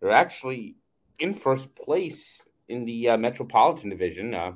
[0.01, 0.77] They're actually
[1.19, 4.35] in first place in the uh, Metropolitan Division.
[4.35, 4.53] Uh,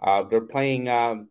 [0.00, 0.88] uh they're playing.
[0.88, 1.24] Uh,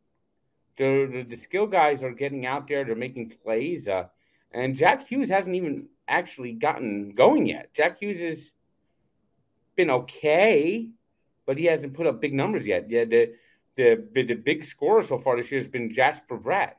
[0.77, 2.83] they're, the skill guys are getting out there.
[2.83, 4.05] They're making plays, uh,
[4.51, 7.73] and Jack Hughes hasn't even actually gotten going yet.
[7.73, 8.51] Jack Hughes has
[9.75, 10.89] been okay,
[11.45, 12.89] but he hasn't put up big numbers yet.
[12.89, 13.33] Yeah, the
[13.77, 16.73] the the big scorer so far this year has been Jesper Bratt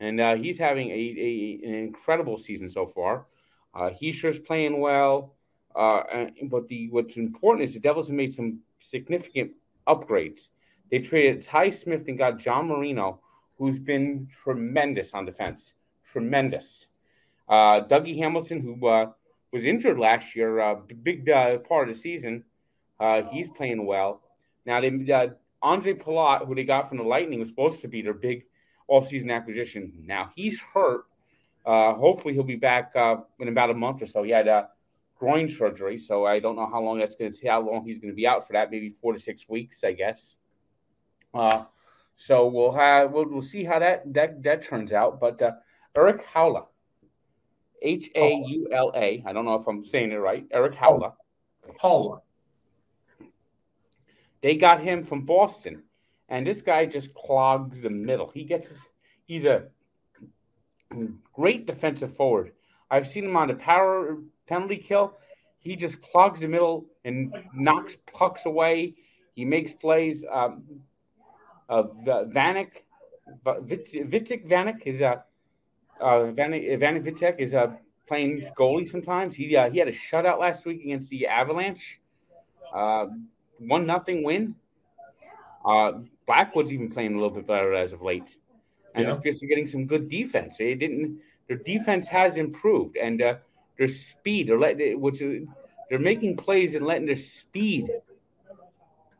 [0.00, 3.26] and uh, he's having a, a, an incredible season so far.
[3.74, 5.34] Uh, Hischier's playing well,
[5.74, 9.52] uh, but the what's important is the Devils have made some significant
[9.86, 10.50] upgrades.
[10.90, 13.20] They traded Ty Smith and got John Marino,
[13.58, 15.74] who's been tremendous on defense,
[16.10, 16.86] tremendous.
[17.48, 19.10] Uh, Dougie Hamilton, who uh,
[19.52, 22.44] was injured last year, uh, big uh, part of the season,
[23.00, 24.22] uh, he's playing well.
[24.66, 25.28] Now they uh,
[25.62, 28.44] Andre Palat, who they got from the Lightning, was supposed to be their big
[28.90, 29.92] offseason acquisition.
[30.06, 31.04] Now he's hurt.
[31.64, 34.22] Uh, hopefully he'll be back uh, in about a month or so.
[34.22, 34.68] He had a
[35.18, 37.50] groin surgery, so I don't know how long that's going to take.
[37.50, 38.70] How long he's going to be out for that?
[38.70, 40.36] Maybe four to six weeks, I guess.
[41.32, 41.64] Uh,
[42.14, 45.20] so we'll have we'll, we'll see how that that that turns out.
[45.20, 45.52] But uh,
[45.96, 46.66] Erik Haula,
[47.80, 49.22] H A U L A.
[49.26, 50.44] I don't know if I'm saying it right.
[50.50, 51.14] Erik Haula.
[51.82, 52.20] Haula.
[54.42, 55.84] They got him from Boston
[56.28, 58.30] and this guy just clogs the middle.
[58.30, 58.72] He gets
[59.26, 59.64] he's a
[61.32, 62.52] great defensive forward.
[62.90, 65.14] I've seen him on the power penalty kill.
[65.58, 68.94] He just clogs the middle and knocks pucks away.
[69.34, 70.24] He makes plays.
[70.30, 70.62] Um,
[71.68, 72.82] uh, Vanek,
[73.44, 75.24] Vitek Vanek is a
[76.00, 79.34] uh, Vanek, Vanek Vitek is a playing goalie sometimes.
[79.34, 82.00] He uh, he had a shutout last week against the Avalanche.
[82.74, 83.06] Uh,
[83.58, 84.54] one nothing win.
[85.64, 85.92] Uh,
[86.26, 88.36] Blackwood's even playing a little bit better as of late,
[88.94, 89.12] and yeah.
[89.12, 90.56] it's because they're getting some good defense.
[90.56, 91.20] They didn't.
[91.48, 93.34] Their defense has improved, and uh,
[93.78, 95.20] their speed, they're letting, which
[95.90, 97.90] they're making plays and letting their speed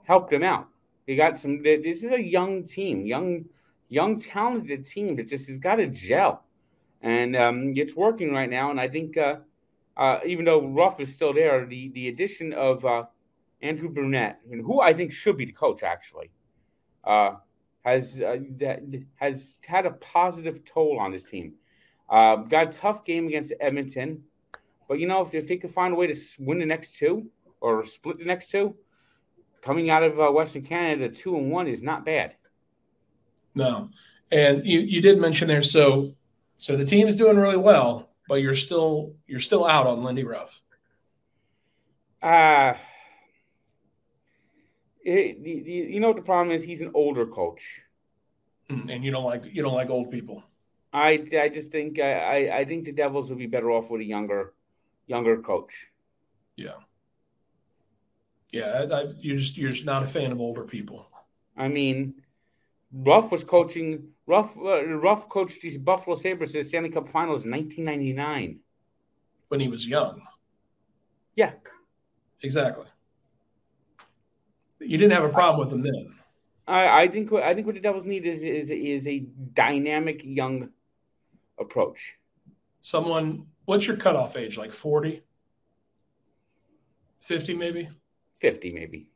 [0.05, 0.69] help them out.
[1.07, 1.63] They got some.
[1.63, 3.45] This is a young team, young,
[3.89, 6.45] young talented team that just has got to gel,
[7.03, 8.71] and um, it's working right now.
[8.71, 9.37] And I think, uh,
[9.97, 13.05] uh, even though Ruff is still there, the the addition of uh,
[13.61, 16.31] Andrew Brunette, who I think should be the coach actually,
[17.07, 17.37] uh,
[17.85, 18.39] has uh,
[19.17, 21.55] has had a positive toll on his team.
[22.09, 24.23] Uh, got a tough game against Edmonton,
[24.89, 27.27] but you know if, if they could find a way to win the next two
[27.61, 28.75] or split the next two,
[29.63, 32.35] coming out of uh, Western Canada, two and one is not bad.
[33.55, 33.91] No,
[34.31, 36.15] and you you did mention there so
[36.57, 40.63] so the team's doing really well, but you're still you're still out on Lindy Ruff.
[42.23, 42.75] Uh
[45.05, 46.63] it, you know what the problem is?
[46.63, 47.83] He's an older coach.
[48.71, 50.43] Hmm, and you don't like you don't like old people.
[50.93, 54.05] I I just think I I think the Devils would be better off with a
[54.05, 54.55] younger
[55.07, 55.89] younger coach.
[56.57, 56.79] Yeah.
[58.51, 61.09] Yeah, I, I, you're just you're just not a fan of older people.
[61.57, 62.15] I mean,
[62.93, 64.09] Ruff was coaching.
[64.27, 68.61] Ruff uh, Ruff coached these Buffalo Sabres to the Stanley Cup Finals in 1999
[69.49, 70.23] when he was young.
[71.37, 71.53] Yeah,
[72.43, 72.87] exactly.
[74.87, 76.15] You didn't have a problem with him then.
[76.67, 80.71] I, I think I think what the Devils need is is is a dynamic young
[81.59, 82.17] approach.
[82.81, 84.59] Someone, what's your cutoff age?
[84.59, 85.23] Like 40?
[87.21, 87.89] 50 maybe?
[88.41, 89.07] 50 maybe.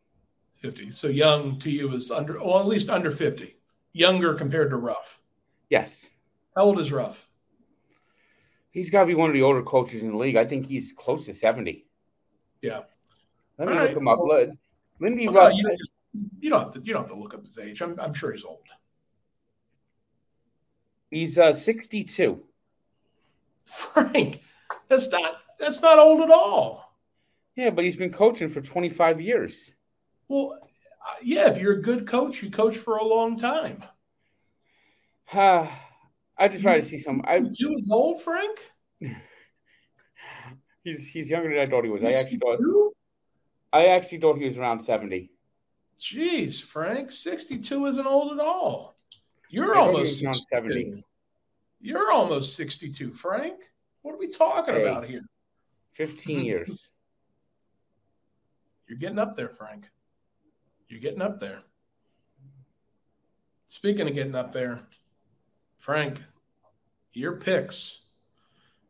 [0.56, 0.90] 50.
[0.90, 3.56] So young to you is under, well, at least under 50.
[3.92, 5.20] Younger compared to Ruff.
[5.68, 6.08] Yes.
[6.56, 7.28] How old is Ruff?
[8.70, 10.36] He's got to be one of the older coaches in the league.
[10.36, 11.86] I think he's close to 70.
[12.62, 12.80] Yeah.
[13.58, 13.96] Let me All look right.
[13.96, 14.18] him up.
[14.20, 14.52] Well,
[15.00, 15.54] Lindy well, Ruff.
[15.54, 15.76] You,
[16.40, 17.80] you, don't have to, you don't have to look up his age.
[17.80, 18.60] I'm, I'm sure he's old.
[21.10, 22.42] He's uh, 62.
[23.66, 24.40] Frank,
[24.88, 26.96] that's not that's not old at all.
[27.56, 29.72] Yeah, but he's been coaching for 25 years.
[30.28, 33.82] Well, uh, yeah, if you're a good coach, you coach for a long time.
[35.32, 35.66] Uh,
[36.38, 37.22] I just try to see some.
[37.26, 38.60] I you was old, Frank.
[40.84, 42.04] he's he's younger than I thought he was.
[42.04, 42.60] I actually thought.
[43.72, 45.30] I actually thought he was around 70.
[45.98, 48.94] Jeez, Frank, 62 isn't old at all.
[49.50, 51.04] You're almost 70.
[51.80, 53.70] You're almost 62, Frank.
[54.02, 55.22] What are we talking hey, about here?
[55.92, 56.88] 15 years.
[58.88, 59.90] You're getting up there, Frank.
[60.88, 61.62] You're getting up there.
[63.66, 64.80] Speaking of getting up there,
[65.78, 66.22] Frank,
[67.12, 68.00] your picks,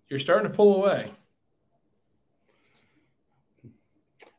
[0.09, 1.11] you're starting to pull away.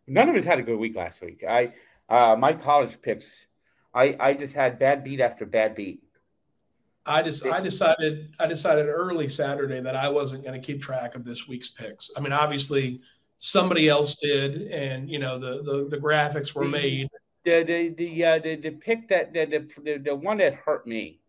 [0.09, 1.43] None of us had a good week last week.
[1.47, 1.73] I
[2.09, 3.47] uh, my college picks,
[3.93, 6.01] I I just had bad beat after bad beat.
[7.05, 11.15] I just I decided I decided early Saturday that I wasn't going to keep track
[11.15, 12.11] of this week's picks.
[12.15, 13.01] I mean, obviously
[13.39, 17.09] somebody else did, and you know the the, the graphics were made.
[17.45, 21.19] The the the uh, the, the pick that the, the the one that hurt me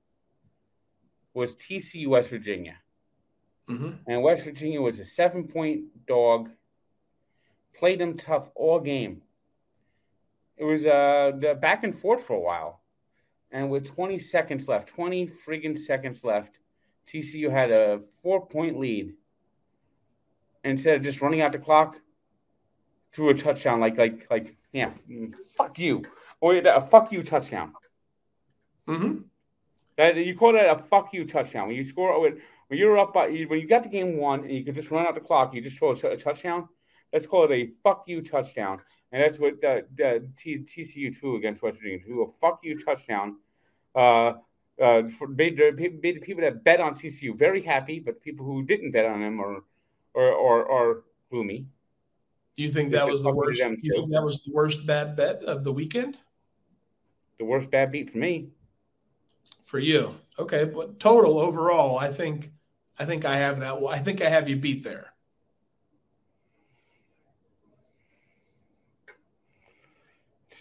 [1.33, 2.77] was TCU West Virginia,
[3.69, 3.93] mm-hmm.
[4.07, 6.51] and West Virginia was a seven point dog.
[7.81, 9.23] Played them tough all game.
[10.57, 12.81] It was uh back and forth for a while
[13.53, 16.59] and with 20 seconds left, 20 friggin' seconds left,
[17.07, 19.14] TCU had a four point lead.
[20.62, 21.97] And instead of just running out the clock,
[23.12, 24.93] threw a touchdown like like like yeah,
[25.57, 26.05] fuck you.
[26.40, 27.73] Or a fuck you touchdown.
[28.87, 29.23] Mm-hmm.
[29.97, 31.69] That you call that a fuck you touchdown.
[31.69, 32.40] When you score when,
[32.71, 35.14] you're up by when you got the game won and you could just run out
[35.14, 36.69] the clock, you just throw a, a touchdown.
[37.12, 38.81] Let's call it a fuck you touchdown.
[39.12, 39.81] And that's what uh,
[40.37, 41.99] T- TCU threw against West Virginia.
[42.05, 43.37] Threw a fuck you touchdown.
[43.94, 44.35] Uh,
[44.81, 48.64] uh, for, made, made the people that bet on TCU very happy, but people who
[48.64, 49.62] didn't bet on them are,
[50.14, 51.66] or, or, or gloomy.
[52.57, 53.61] Do you think that was the worst?
[53.61, 56.18] Do you think that was the worst bad bet of the weekend?
[57.38, 58.51] The worst bad beat for me.
[59.64, 62.51] For you, okay, but total overall, I think,
[62.99, 63.79] I think I have that.
[63.88, 65.10] I think I have you beat there.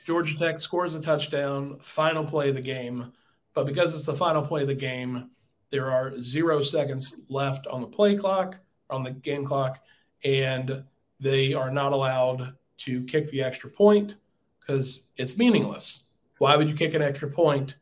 [0.10, 3.14] Georgia Tech scores a touchdown, final play of the game.
[3.54, 5.30] But because it's the final play of the game,
[5.70, 8.58] there are zero seconds left on the play clock,
[8.90, 9.84] on the game clock,
[10.24, 10.84] and
[11.20, 14.16] they are not allowed to kick the extra point
[14.60, 16.06] because it's meaningless.
[16.40, 17.76] Why would you kick an extra point?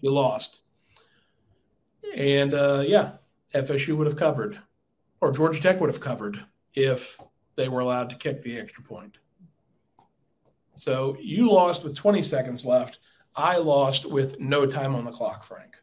[0.00, 0.62] You lost.
[2.16, 3.18] And uh, yeah,
[3.54, 4.58] FSU would have covered,
[5.20, 7.20] or Georgia Tech would have covered if
[7.54, 9.18] they were allowed to kick the extra point.
[10.76, 12.98] So you lost with 20 seconds left.
[13.34, 15.76] I lost with no time on the clock, Frank.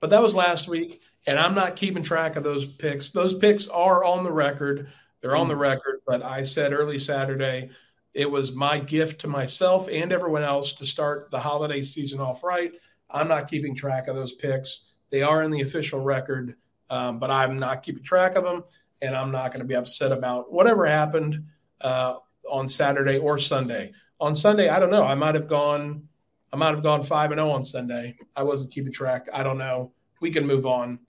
[0.00, 3.10] But that was last week, and I'm not keeping track of those picks.
[3.10, 4.88] Those picks are on the record.
[5.20, 7.70] They're on the record, but I said early Saturday
[8.12, 12.44] it was my gift to myself and everyone else to start the holiday season off
[12.44, 12.76] right.
[13.10, 14.92] I'm not keeping track of those picks.
[15.10, 16.54] They are in the official record,
[16.90, 18.64] um, but I'm not keeping track of them,
[19.02, 21.44] and I'm not going to be upset about whatever happened
[21.80, 22.16] uh,
[22.50, 23.92] on Saturday or Sunday.
[24.20, 25.04] On Sunday, I don't know.
[25.04, 26.08] I might have gone.
[26.52, 28.16] I might have gone five and zero oh on Sunday.
[28.36, 29.28] I wasn't keeping track.
[29.32, 29.92] I don't know.
[30.20, 31.00] We can move on.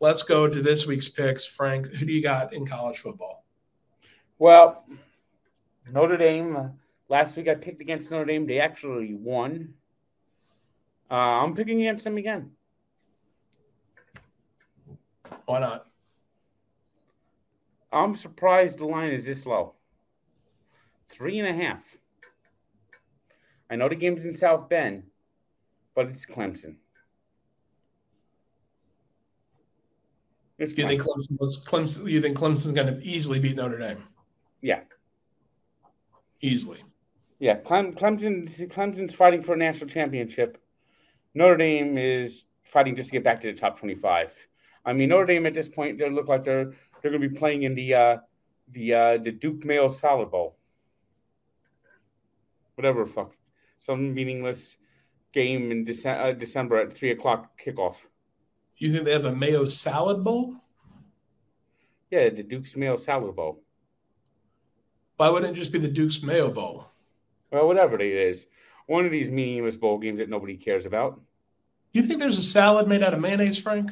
[0.00, 1.46] Let's go to this week's picks.
[1.46, 3.44] Frank, who do you got in college football?
[4.38, 4.84] Well,
[5.90, 6.72] Notre Dame.
[7.08, 8.46] Last week I picked against Notre Dame.
[8.46, 9.74] They actually won.
[11.10, 12.50] Uh, I'm picking against them again.
[15.46, 15.86] Why not?
[17.92, 19.74] I'm surprised the line is this low.
[21.12, 21.98] Three and a half.
[23.70, 25.04] I know the game's in South Bend,
[25.94, 26.76] but it's Clemson.
[30.58, 32.10] It's you think Clemson, Clemson?
[32.10, 34.04] You think Clemson's going to easily beat Notre Dame?
[34.60, 34.80] Yeah,
[36.40, 36.82] easily.
[37.40, 40.62] Yeah, Clem, Clemson's Clemson's fighting for a national championship.
[41.34, 44.32] Notre Dame is fighting just to get back to the top twenty-five.
[44.84, 47.36] I mean, Notre Dame at this point they look like they're they're going to be
[47.36, 48.16] playing in the uh,
[48.70, 50.56] the uh, the Duke Mayo Salad Bowl,
[52.74, 53.32] whatever fuck,
[53.78, 54.76] some meaningless
[55.32, 57.96] game in Dece- uh, December at three o'clock kickoff.
[58.76, 60.54] You think they have a Mayo Salad Bowl?
[62.10, 63.62] Yeah, the Duke's Mayo Salad Bowl.
[65.16, 66.86] Why wouldn't it just be the Duke's Mayo Bowl?
[67.50, 68.46] Well, whatever it is,
[68.86, 71.20] one of these meaningless bowl games that nobody cares about.
[71.92, 73.90] You think there's a salad made out of mayonnaise, Frank?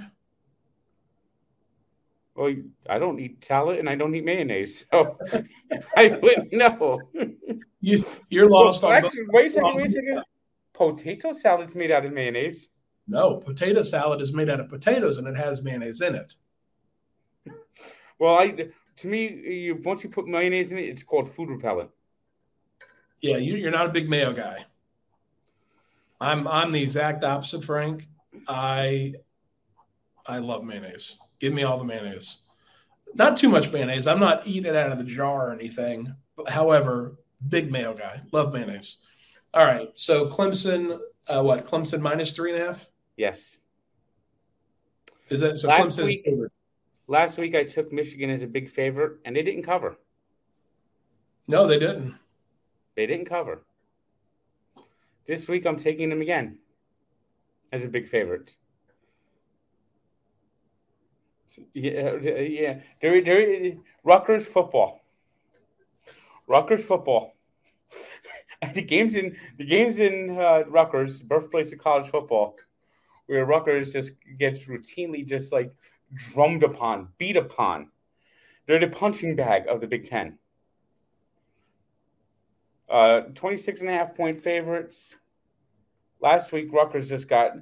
[2.35, 2.55] Well,
[2.89, 5.19] I don't eat salad and I don't eat mayonnaise, so
[5.97, 7.01] I wouldn't know.
[7.81, 9.05] You, you're lost well, on.
[9.05, 9.77] Actually, wait a second.
[9.77, 10.25] Wait a second.
[10.73, 12.69] Potato salad's made out of mayonnaise.
[13.09, 16.35] No, potato salad is made out of potatoes and it has mayonnaise in it.
[18.19, 21.91] Well, I to me, you once you put mayonnaise in it, it's called food repellent.
[23.21, 24.65] Yeah, you, are not a big mayo guy.
[26.21, 28.07] I'm I'm the exact opposite, Frank.
[28.47, 29.15] I
[30.27, 31.19] I love mayonnaise.
[31.41, 32.39] Give me all the mayonnaise.
[33.15, 34.07] Not too much mayonnaise.
[34.07, 36.15] I'm not eating it out of the jar or anything.
[36.37, 37.17] But, however,
[37.49, 38.21] big mayo guy.
[38.33, 38.99] Love mayonnaise.
[39.55, 39.91] All right.
[39.95, 41.67] So Clemson, uh, what?
[41.67, 42.89] Clemson minus three and a half.
[43.17, 43.59] Yes.
[45.29, 45.69] Is that so?
[45.69, 46.27] Last Clemson week,
[47.07, 49.97] last week I took Michigan as a big favorite, and they didn't cover.
[51.47, 52.15] No, they didn't.
[52.97, 53.63] They didn't cover.
[55.27, 56.59] This week I'm taking them again
[57.73, 58.55] as a big favorite.
[61.75, 62.81] Yeah, yeah.
[63.01, 63.73] There, there.
[64.05, 65.00] Rutgers football.
[66.51, 67.37] Rutgers football.
[68.75, 72.57] the games in the games in uh, Rutgers, birthplace of college football,
[73.27, 75.73] where Rutgers just gets routinely just like
[76.13, 77.91] drummed upon, beat upon.
[78.67, 80.39] They're the punching bag of the Big Ten.
[82.89, 85.17] Uh, 26 and a half point favorites.
[86.21, 87.53] Last week, Rutgers just got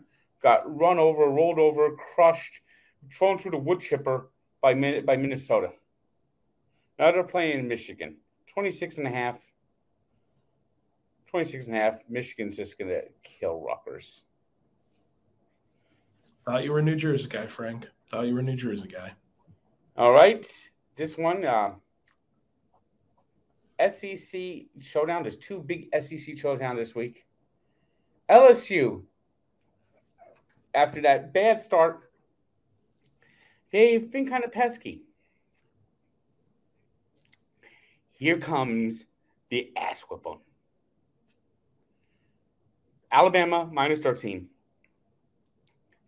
[0.42, 2.60] got run over, rolled over, crushed,
[3.12, 4.30] thrown through the wood chipper
[4.62, 4.72] by
[5.02, 5.72] by Minnesota.
[6.98, 8.16] Now they're playing in Michigan.
[8.52, 9.38] 26 and a half.
[11.28, 11.98] 26 and a half.
[12.08, 14.24] Michigan's just going to kill Rutgers.
[16.46, 17.88] Thought you were a New Jersey guy, Frank.
[18.10, 19.12] Thought you were a New Jersey guy.
[19.96, 20.50] All right.
[20.96, 21.72] This one, uh,
[23.86, 24.40] SEC
[24.80, 25.22] showdown.
[25.22, 27.24] There's two big SEC showdown this week.
[28.28, 29.02] LSU,
[30.74, 32.10] after that bad start,
[33.72, 35.02] they've been kind of pesky.
[38.18, 39.06] Here comes
[39.48, 40.40] the ass whooping.
[43.10, 44.48] Alabama minus 13.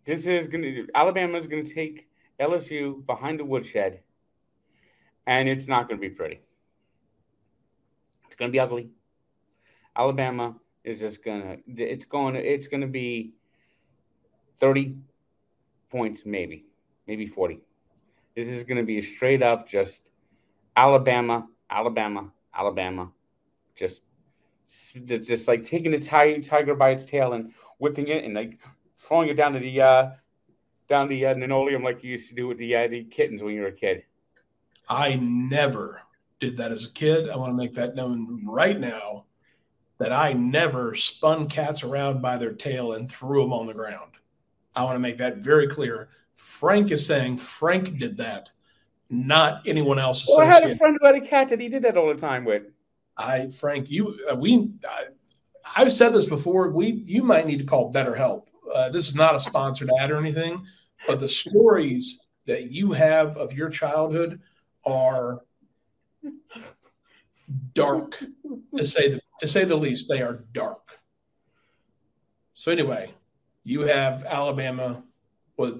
[0.05, 2.09] This is going to Alabama is going to take
[2.41, 4.01] LSU behind the woodshed,
[5.27, 6.41] and it's not going to be pretty.
[8.27, 8.91] It's going to be ugly.
[9.97, 13.35] Alabama is just gonna it's going to it's going to be
[14.59, 14.97] 30
[15.91, 16.65] points maybe
[17.07, 17.61] maybe 40
[18.35, 20.09] this is going to be a straight up just
[20.77, 23.11] alabama alabama alabama
[23.77, 24.03] just
[25.05, 28.59] just like taking the tiger by its tail and whipping it and like
[28.99, 30.11] throwing it down to the uh
[30.89, 33.55] down the uh, linoleum like you used to do with the uh, the kittens when
[33.55, 34.03] you were a kid
[34.89, 36.03] i never
[36.41, 39.25] did that as a kid i want to make that known right now
[40.01, 44.13] that I never spun cats around by their tail and threw them on the ground.
[44.75, 46.09] I want to make that very clear.
[46.35, 48.51] Frank is saying Frank did that,
[49.11, 50.25] not anyone else.
[50.27, 52.21] Well, I had a friend who had a cat that he did that all the
[52.21, 52.63] time with.
[53.17, 56.71] I, Frank, you, uh, we, I, have said this before.
[56.71, 58.45] We, you might need to call BetterHelp.
[58.73, 60.65] Uh, this is not a sponsored ad or anything,
[61.07, 64.41] but the stories that you have of your childhood
[64.85, 65.41] are
[67.75, 68.23] dark
[68.77, 70.09] to say the to say the least.
[70.09, 70.99] They are dark.
[72.55, 73.13] So anyway,
[73.65, 75.03] you have Alabama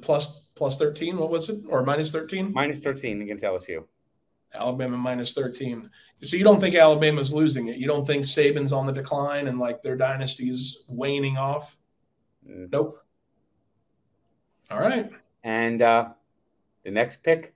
[0.03, 1.59] plus plus 13 what was it?
[1.71, 3.83] Or minus 13 minus 13 against lsu
[4.53, 5.89] alabama minus 13
[6.23, 7.79] so you don't think alabama's losing it?
[7.79, 11.79] You don't think saban's on the decline and like their dynasty's waning off?
[12.47, 12.71] Mm.
[12.71, 13.03] nope.
[14.71, 15.11] All right.
[15.43, 16.11] And uh
[16.85, 17.55] the next pick.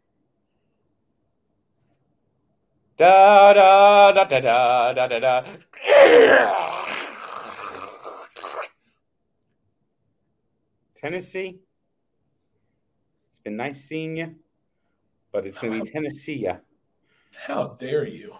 [2.96, 5.44] Da da da da da da da da.
[10.94, 11.63] Tennessee.
[13.44, 14.34] Been nice seeing you,
[15.30, 16.34] but it's going to be Tennessee.
[16.34, 16.56] Yeah.
[17.36, 18.34] How dare you?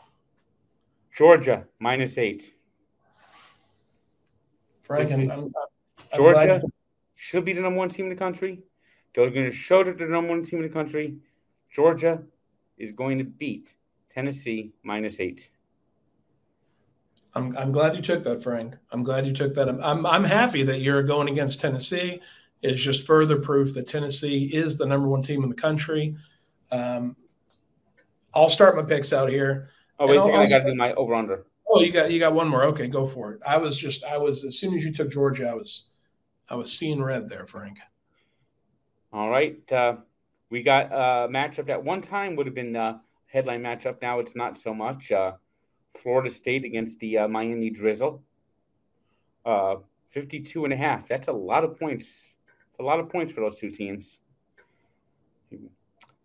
[1.14, 2.54] Georgia minus eight.
[4.82, 6.62] Frank, I'm, I'm, I'm Georgia glad
[7.14, 8.62] should be the number one team in the country.
[9.14, 11.18] They're going to show that they're the number one team in the country.
[11.70, 12.22] Georgia
[12.78, 13.76] is going to beat
[14.10, 15.50] Tennessee minus eight.
[17.34, 18.76] I'm, I'm glad you took that, Frank.
[18.90, 19.68] I'm glad you took that.
[19.68, 22.20] I'm, I'm, I'm happy that you're going against Tennessee.
[22.64, 26.16] It's just further proof that Tennessee is the number one team in the country.
[26.72, 27.14] Um,
[28.32, 29.68] I'll start my picks out here.
[29.98, 31.44] Oh wait, a second, I got to do my over under.
[31.68, 32.64] Oh, you got you got one more.
[32.64, 33.40] Okay, go for it.
[33.46, 35.88] I was just I was as soon as you took Georgia, I was
[36.48, 37.78] I was seeing red there, Frank.
[39.12, 39.96] All right, uh,
[40.48, 44.00] we got a matchup that one time would have been a headline matchup.
[44.00, 45.12] Now it's not so much.
[45.12, 45.32] Uh,
[46.02, 48.22] Florida State against the uh, Miami Drizzle.
[49.44, 49.76] Uh,
[50.08, 51.06] 52 and a half.
[51.06, 52.33] That's a lot of points.
[52.74, 54.18] It's a lot of points for those two teams.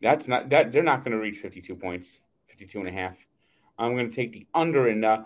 [0.02, 3.16] That's not that they're not going to reach 52 points, 52 and a half.
[3.78, 5.26] I'm going to take the under in uh,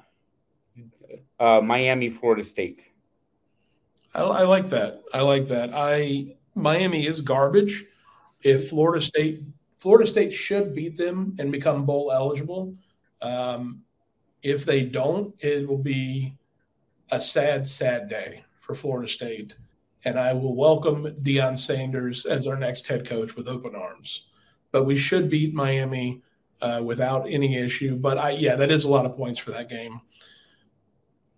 [1.39, 2.89] uh, Miami, Florida State.
[4.13, 5.01] I, I like that.
[5.13, 5.69] I like that.
[5.73, 7.85] I Miami is garbage.
[8.41, 9.43] If Florida State
[9.77, 12.75] Florida State should beat them and become bowl eligible.
[13.21, 13.83] Um,
[14.41, 16.35] if they don't, it will be
[17.11, 19.55] a sad, sad day for Florida State.
[20.05, 24.25] And I will welcome Deion Sanders as our next head coach with open arms.
[24.71, 26.21] But we should beat Miami
[26.61, 27.95] uh, without any issue.
[27.95, 30.01] But I, yeah, that is a lot of points for that game.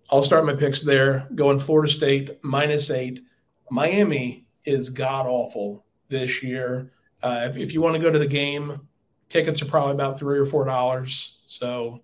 [0.09, 1.28] I'll start my picks there.
[1.36, 3.24] Going Florida State minus eight.
[3.70, 6.91] Miami is god awful this year.
[7.22, 8.82] Uh, if, if you want to go to the game,
[9.30, 11.39] tickets are probably about three or four dollars.
[11.47, 12.03] So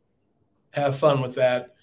[0.71, 1.75] have fun with that.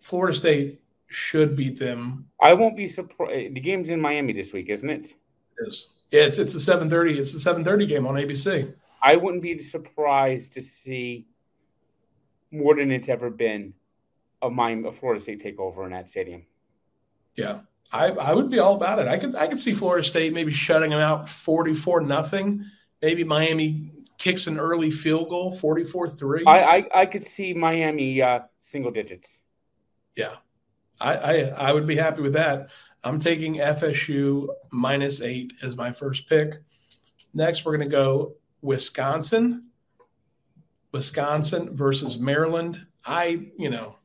[0.00, 2.26] Florida State should beat them.
[2.42, 3.54] I won't be surprised.
[3.54, 5.08] The game's in Miami this week, isn't it?
[5.08, 5.88] It is.
[6.10, 7.18] Yeah, it's it's a seven thirty.
[7.18, 8.72] It's a seven thirty game on ABC.
[9.02, 11.26] I wouldn't be surprised to see
[12.50, 13.74] more than it's ever been
[14.40, 16.44] of Miami, a Florida State takeover in that stadium.
[17.34, 17.60] Yeah,
[17.92, 19.08] I, I would be all about it.
[19.08, 22.64] I could I could see Florida State maybe shutting them out forty four nothing.
[23.02, 26.42] Maybe Miami kicks an early field goal, 44-3.
[26.46, 29.38] I, I, I could see Miami uh, single digits.
[30.16, 30.34] Yeah,
[31.00, 31.34] I, I
[31.68, 32.68] I would be happy with that.
[33.04, 36.54] I'm taking FSU minus eight as my first pick.
[37.32, 39.68] Next, we're going to go Wisconsin.
[40.92, 42.86] Wisconsin versus Maryland.
[43.04, 43.96] I, you know,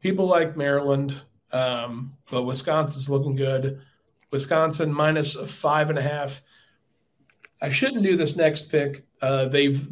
[0.00, 1.20] people like Maryland,
[1.52, 3.80] um, but Wisconsin's looking good.
[4.30, 6.42] Wisconsin minus five and a half.
[7.60, 9.06] I shouldn't do this next pick.
[9.20, 9.88] Uh, they've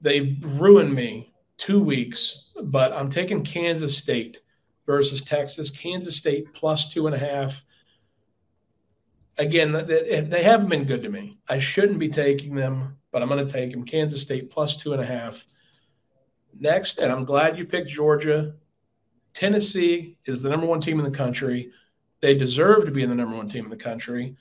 [0.00, 4.40] they've ruined me two weeks, but I'm taking Kansas State
[4.86, 5.70] versus Texas.
[5.70, 7.62] Kansas State plus two and a half.
[9.38, 11.38] Again, they haven't been good to me.
[11.48, 13.84] I shouldn't be taking them, but I'm going to take them.
[13.84, 15.44] Kansas State plus two and a half.
[16.58, 18.54] Next, and I'm glad you picked Georgia.
[19.34, 21.70] Tennessee is the number one team in the country.
[22.20, 24.36] They deserve to be in the number one team in the country.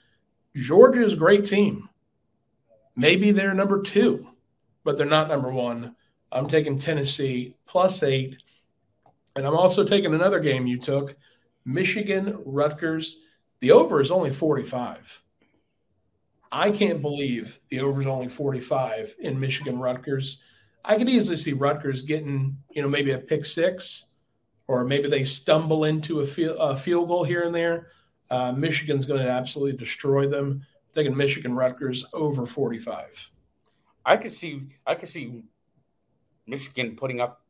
[0.56, 1.90] Georgia is a great team.
[2.96, 4.30] Maybe they're number two,
[4.86, 5.98] but they're not number one.
[6.32, 8.38] I'm taking Tennessee plus eight.
[9.36, 11.16] And I'm also taking another game you took
[11.66, 13.22] Michigan, Rutgers.
[13.60, 15.24] The over is only 45.
[16.52, 20.42] I can't believe the over is only 45 in Michigan, Rutgers.
[20.86, 24.06] I could easily see Rutgers getting, you know, maybe a pick six,
[24.68, 27.88] or maybe they stumble into a field, a field goal here and there.
[28.30, 30.62] Uh, Michigan's going to absolutely destroy them.
[30.64, 33.32] I'm taking Michigan, Rutgers over 45.
[34.06, 35.44] I could see, I could see
[36.48, 37.42] Michigan putting up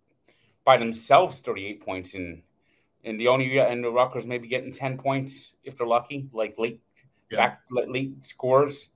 [0.64, 2.42] by themselves 38 points in
[3.04, 6.82] and the only and the Rutgers maybe getting 10 points if they're lucky, like late
[7.30, 7.38] yeah.
[7.38, 8.90] back late scores.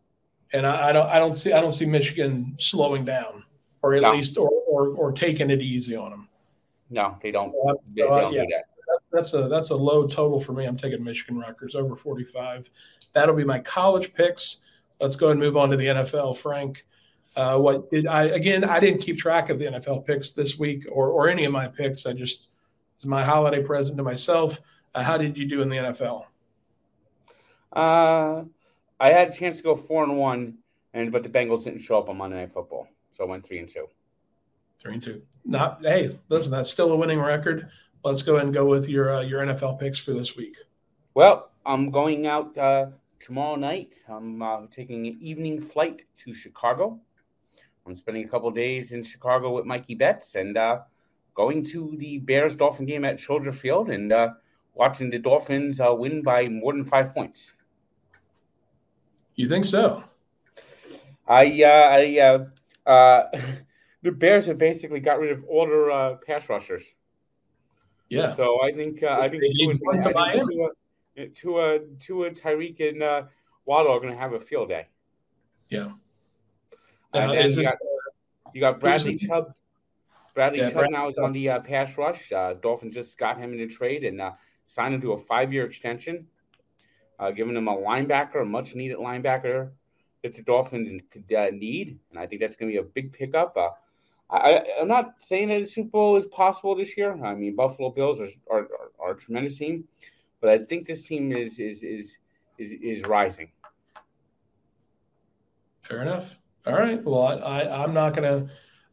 [0.51, 3.43] And I, I, don't I don't see I don't see Michigan slowing down
[3.81, 4.13] or at no.
[4.13, 6.29] least or, or, or taking it easy on them.
[6.89, 7.51] No, they don't.
[7.51, 8.65] So, they, they don't yeah, do that.
[9.11, 10.65] That's a that's a low total for me.
[10.65, 12.69] I'm taking Michigan Rutgers over 45.
[13.13, 14.61] That'll be my college picks.
[14.99, 16.85] Let's go and move on to the NFL, Frank.
[17.35, 18.63] Uh, what did I again?
[18.63, 21.67] I didn't keep track of the NFL picks this week or or any of my
[21.67, 22.05] picks.
[22.05, 22.47] I just
[23.03, 24.59] my holiday present to myself.
[24.93, 26.25] Uh, how did you do in the NFL?
[27.71, 28.43] Uh,
[28.99, 30.57] I had a chance to go four and one,
[30.93, 33.59] and but the Bengals didn't show up on Monday Night Football, so I went three
[33.59, 33.87] and two.
[34.79, 35.21] Three and two.
[35.45, 37.69] Not hey, listen, that's still a winning record.
[38.03, 40.57] Let's go ahead and go with your uh, your NFL picks for this week.
[41.13, 42.87] Well, I'm going out uh,
[43.19, 43.95] tomorrow night.
[44.07, 46.99] I'm uh, taking an evening flight to Chicago.
[47.85, 50.79] I'm spending a couple days in Chicago with Mikey Betts and uh,
[51.33, 54.29] going to the Bears Dolphin game at Soldier Field and uh,
[54.73, 57.51] watching the Dolphins uh, win by more than five points.
[59.35, 60.03] You think so?
[61.27, 62.45] I, uh, I,
[62.85, 63.31] uh,
[64.01, 66.85] the Bears have basically got rid of all their uh, pass rushers.
[68.09, 68.33] Yeah.
[68.33, 72.89] So I think uh, I think Tua is gonna, I think Tua, Tua, Tua, Tyreek,
[72.89, 73.23] and uh,
[73.65, 74.87] Waddle are going to have a field day.
[75.69, 75.91] Yeah.
[77.13, 77.75] And then you, got,
[78.53, 79.53] you got Bradley Chubb.
[80.35, 82.31] Bradley yeah, Chubb Brad, now is on the uh, pass rush.
[82.31, 84.31] Uh, Dolphins just got him in a trade and uh,
[84.67, 86.27] signed him to a five-year extension,
[87.19, 89.71] uh, giving him a linebacker, a much-needed linebacker
[90.23, 93.55] that the Dolphins uh, need, and I think that's going to be a big pickup.
[93.57, 93.69] Uh,
[94.29, 97.13] I, am not saying that the Super Bowl is possible this year.
[97.23, 99.85] I mean, Buffalo Bills are, are, are, are, a tremendous team,
[100.39, 102.17] but I think this team is is is
[102.57, 103.49] is, is rising.
[105.81, 106.37] Fair enough.
[106.65, 107.03] All right.
[107.03, 108.49] Well, I, I I'm not gonna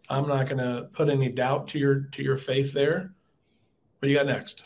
[0.08, 3.14] I'm not gonna put any doubt to your to your faith there.
[3.98, 4.64] What do you got next?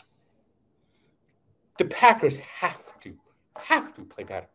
[1.77, 3.15] The Packers have to
[3.57, 4.47] have to play better.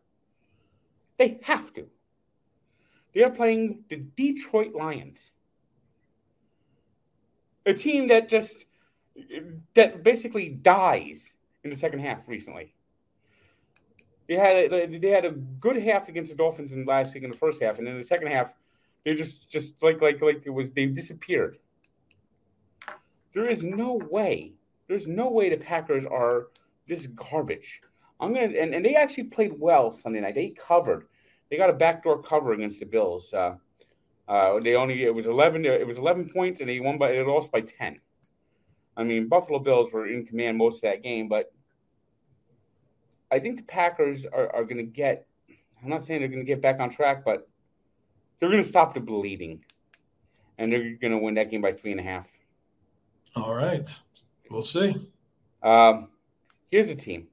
[1.17, 1.87] They have to.
[3.13, 5.31] They are playing the Detroit Lions,
[7.65, 8.65] a team that just
[9.73, 11.33] that basically dies
[11.63, 12.73] in the second half recently.
[14.27, 17.31] They had a, they had a good half against the Dolphins in last week in
[17.31, 18.53] the first half, and in the second half,
[19.05, 21.57] they just just like like like it was they disappeared.
[23.33, 24.53] There is no way.
[24.87, 26.47] There's no way the Packers are
[26.87, 27.81] this garbage.
[28.19, 30.35] I'm gonna and, and they actually played well Sunday night.
[30.35, 31.07] They covered.
[31.49, 33.33] They got a backdoor cover against the Bills.
[33.33, 33.55] Uh,
[34.27, 35.63] uh, they only it was eleven.
[35.63, 37.97] It was eleven points, and they won by they lost by ten.
[38.97, 41.53] I mean, Buffalo Bills were in command most of that game, but
[43.31, 45.27] I think the Packers are, are going to get.
[45.81, 47.47] I'm not saying they're going to get back on track, but
[48.39, 49.63] they're going to stop the bleeding,
[50.57, 52.27] and they're going to win that game by three and a half.
[53.35, 53.89] All right,
[54.49, 54.95] we'll see.
[55.61, 56.09] Um,
[56.71, 57.27] here's a team.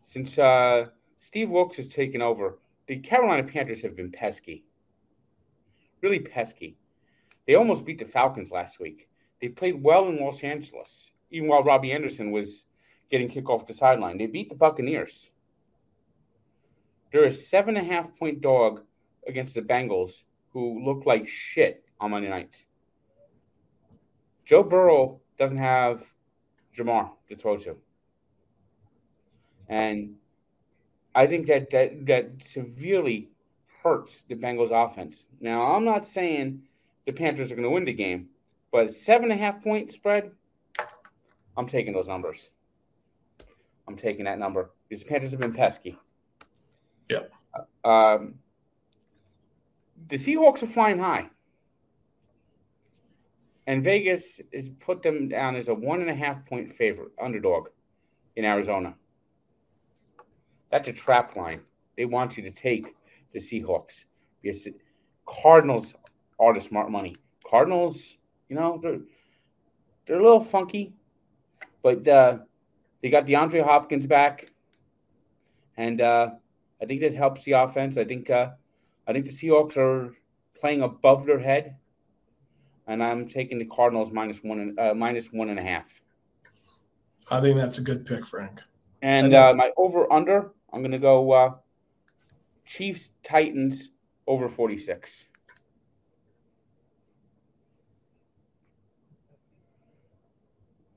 [0.00, 0.86] Since uh,
[1.18, 4.64] Steve Wilks has taken over, the Carolina Panthers have been pesky,
[6.02, 6.76] really pesky.
[7.46, 9.08] They almost beat the Falcons last week.
[9.40, 12.66] They played well in Los Angeles, even while Robbie Anderson was
[13.12, 14.16] getting kicked off the sideline.
[14.16, 15.30] They beat the Buccaneers.
[17.12, 18.80] They're a seven and a half point dog
[19.28, 22.64] against the Bengals, who look like shit on Monday night.
[24.46, 26.10] Joe Burrow doesn't have
[26.74, 27.76] Ja'Marr to throw to.
[29.68, 30.14] And
[31.14, 33.28] I think that, that that severely
[33.82, 35.26] hurts the Bengals offense.
[35.40, 36.62] Now, I'm not saying
[37.06, 38.28] the Panthers are going to win the game,
[38.70, 40.30] but seven and a half point spread,
[41.56, 42.48] I'm taking those numbers.
[43.92, 45.98] I'm taking that number because the Panthers have been pesky.
[47.10, 47.24] Yeah.
[47.84, 48.36] Um,
[50.08, 51.28] the Seahawks are flying high.
[53.66, 57.68] And Vegas has put them down as a one and a half point favorite, underdog
[58.36, 58.94] in Arizona.
[60.70, 61.60] That's a trap line.
[61.98, 62.86] They want you to take
[63.34, 64.06] the Seahawks
[64.40, 64.66] because
[65.26, 65.94] Cardinals
[66.40, 67.14] are the smart money.
[67.46, 68.16] Cardinals,
[68.48, 69.00] you know, they're,
[70.06, 70.94] they're a little funky,
[71.82, 72.38] but uh,
[73.02, 74.48] they got DeAndre Hopkins back,
[75.76, 76.30] and uh,
[76.80, 77.96] I think that helps the offense.
[77.96, 78.50] I think uh,
[79.06, 80.14] I think the Seahawks are
[80.58, 81.76] playing above their head,
[82.86, 86.00] and I'm taking the Cardinals minus one and uh, minus one and a half.
[87.30, 88.60] I think that's a good pick, Frank.
[89.02, 91.54] And uh, my over under, I'm going to go uh,
[92.64, 93.90] Chiefs Titans
[94.28, 95.24] over 46.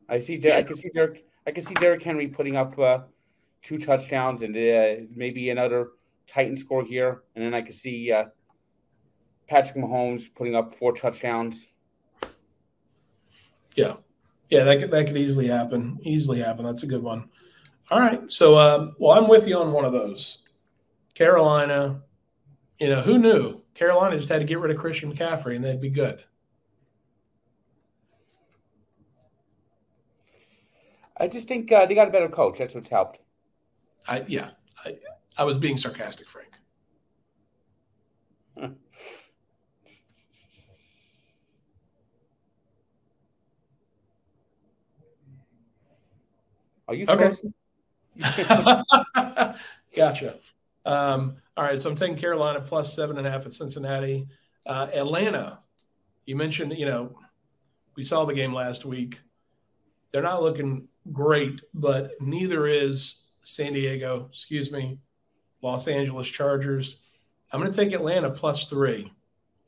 [0.08, 0.38] I see.
[0.38, 1.26] Derrick, I can see Derrick.
[1.48, 3.00] I can see Derrick Henry putting up uh,
[3.62, 5.90] two touchdowns and uh, maybe another
[6.28, 8.26] Titan score here, and then I can see uh,
[9.48, 11.68] Patrick Mahomes putting up four touchdowns.
[13.76, 13.96] Yeah,
[14.50, 16.00] yeah, that could that could easily happen.
[16.02, 16.66] Easily happen.
[16.66, 17.30] That's a good one.
[17.92, 20.40] All right, so um, well, I'm with you on one of those.
[21.14, 22.02] Carolina,
[22.80, 23.62] you know, who knew?
[23.74, 26.24] Carolina just had to get rid of Christian McCaffrey and they'd be good.
[31.18, 32.60] I just think uh, they got a better coach.
[32.60, 33.20] That's what's helped.
[34.08, 34.50] I yeah,
[34.86, 34.98] I,
[35.38, 36.52] I was being sarcastic, Frank.
[46.88, 47.06] Are you?
[47.08, 47.32] Okay.
[49.96, 50.38] gotcha.
[50.86, 54.28] Um, all right, so I'm taking Carolina plus seven and a half at Cincinnati.
[54.66, 55.60] Uh, Atlanta,
[56.26, 57.18] you mentioned, you know,
[57.96, 59.20] we saw the game last week.
[60.12, 65.00] They're not looking great, but neither is San Diego, excuse me,
[65.62, 67.00] Los Angeles Chargers.
[67.52, 69.12] I'm going to take Atlanta plus three.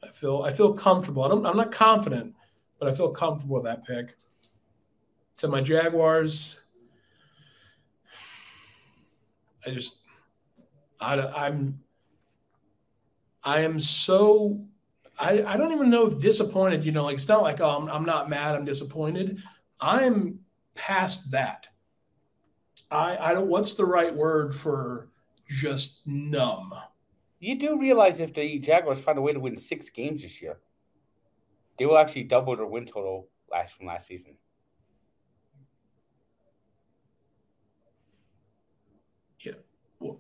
[0.04, 1.24] I feel I feel comfortable.
[1.24, 2.34] I am not confident,
[2.80, 4.16] but I feel comfortable with that pick.
[5.38, 6.60] To my Jaguars,
[9.66, 10.00] I just
[11.00, 11.80] I, I'm
[13.44, 14.60] I am so
[15.20, 16.84] I, I don't even know if disappointed.
[16.84, 18.56] You know, like it's not like oh I'm, I'm not mad.
[18.56, 19.42] I'm disappointed.
[19.80, 20.40] I'm
[20.78, 21.68] past that,
[22.90, 23.48] I I don't.
[23.48, 25.10] What's the right word for
[25.50, 26.74] just numb?
[27.40, 30.60] You do realize if the Jaguars find a way to win six games this year,
[31.78, 34.36] they will actually double their win total last from last season.
[39.40, 39.54] Yeah.
[40.00, 40.20] Well,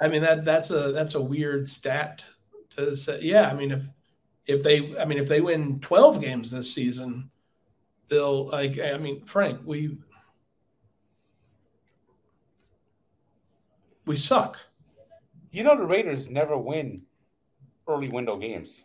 [0.00, 2.24] I mean that that's a that's a weird stat
[2.70, 3.20] to say.
[3.22, 3.88] Yeah, I mean if
[4.46, 7.30] if they I mean if they win 12 games this season,
[8.08, 9.98] they'll like I mean Frank, we
[14.04, 14.58] we suck.
[15.50, 17.04] You know the Raiders never win
[17.88, 18.84] early window games.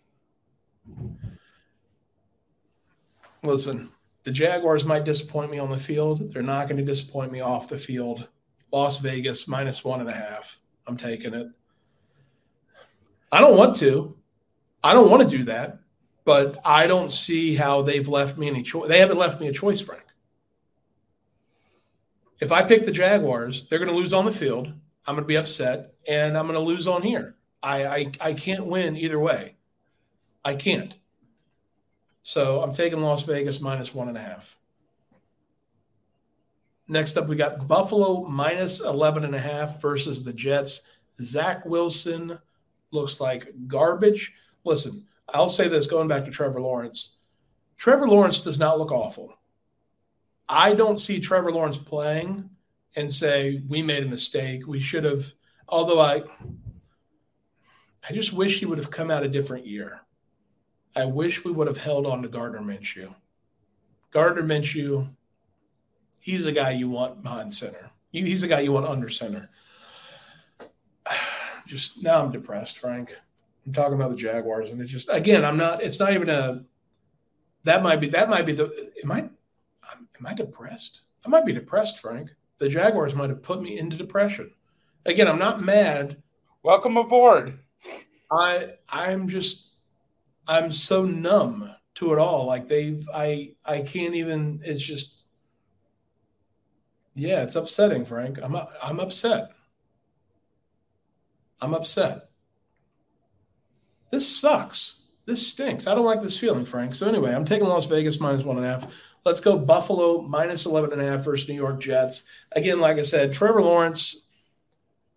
[3.43, 3.91] Listen,
[4.23, 6.31] the Jaguars might disappoint me on the field.
[6.31, 8.27] They're not going to disappoint me off the field.
[8.71, 10.59] Las Vegas minus one and a half.
[10.87, 11.47] I'm taking it.
[13.31, 14.15] I don't want to.
[14.83, 15.79] I don't want to do that,
[16.25, 18.87] but I don't see how they've left me any choice.
[18.87, 20.05] They haven't left me a choice, Frank.
[22.39, 24.67] If I pick the Jaguars, they're going to lose on the field.
[25.05, 27.35] I'm going to be upset, and I'm going to lose on here.
[27.63, 29.55] I, I I can't win either way.
[30.43, 30.95] I can't.
[32.23, 34.57] So I'm taking Las Vegas minus one and a half.
[36.87, 40.81] Next up, we got Buffalo minus 11 and a half versus the Jets.
[41.21, 42.37] Zach Wilson
[42.91, 44.33] looks like garbage.
[44.63, 47.15] Listen, I'll say this going back to Trevor Lawrence.
[47.77, 49.33] Trevor Lawrence does not look awful.
[50.47, 52.49] I don't see Trevor Lawrence playing
[52.95, 54.67] and say, we made a mistake.
[54.67, 55.31] We should have,
[55.67, 56.23] although I,
[58.07, 60.01] I just wish he would have come out a different year.
[60.95, 63.15] I wish we would have held on to Gardner Minshew.
[64.11, 65.09] Gardner Minshew,
[66.19, 67.91] he's a guy you want behind center.
[68.11, 69.49] He's a guy you want under center.
[71.65, 73.15] Just now I'm depressed, Frank.
[73.65, 75.81] I'm talking about the Jaguars, and it's just again, I'm not.
[75.81, 76.63] It's not even a.
[77.63, 78.09] That might be.
[78.09, 78.91] That might be the.
[79.03, 79.19] Am I?
[79.19, 81.01] Am I depressed?
[81.25, 82.29] I might be depressed, Frank.
[82.57, 84.51] The Jaguars might have put me into depression.
[85.05, 86.21] Again, I'm not mad.
[86.63, 87.59] Welcome aboard.
[88.31, 89.69] I I'm just
[90.47, 92.45] I'm so numb to it all.
[92.45, 94.61] Like they've I I can't even.
[94.63, 95.23] It's just
[97.13, 98.39] yeah, it's upsetting, Frank.
[98.41, 99.51] I'm I'm upset.
[101.61, 102.30] I'm upset.
[104.11, 104.99] This sucks.
[105.25, 105.87] This stinks.
[105.87, 106.93] I don't like this feeling, Frank.
[106.95, 108.93] So anyway, I'm taking Las Vegas minus one and a half.
[109.23, 112.23] Let's go Buffalo minus 11 and a half versus New York Jets.
[112.53, 114.27] Again, like I said, Trevor Lawrence,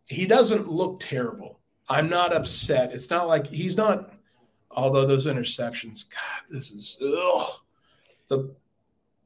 [0.06, 1.58] he doesn't look terrible.
[1.88, 2.92] I'm not upset.
[2.92, 4.12] It's not like he's not,
[4.70, 7.48] although those interceptions, God, this is, ugh.
[8.28, 8.54] The,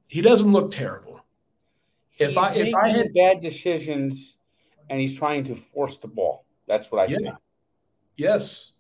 [0.07, 1.21] he doesn't look terrible
[2.19, 4.37] if I if I had bad decisions
[4.91, 6.45] and he's trying to force the ball.
[6.67, 7.19] That's what I yeah.
[7.19, 7.31] see.
[8.17, 8.73] Yes,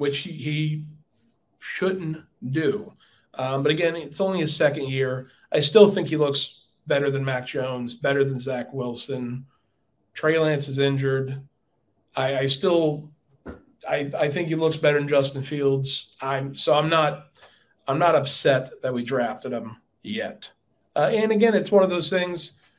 [0.00, 0.84] which he,
[1.62, 2.16] shouldn't
[2.52, 2.90] do.
[3.34, 5.28] Um, but again, it's only his second year.
[5.52, 9.44] I still think he looks better than Mac Jones, better than Zach Wilson.
[10.14, 11.38] Trey Lance is injured.
[12.16, 13.10] I, I still,
[13.86, 16.16] I, I think he looks better than Justin Fields.
[16.22, 17.26] I'm so I'm not,
[17.86, 20.48] I'm not upset that we drafted him yet.
[20.96, 22.72] Uh, and again, it's one of those things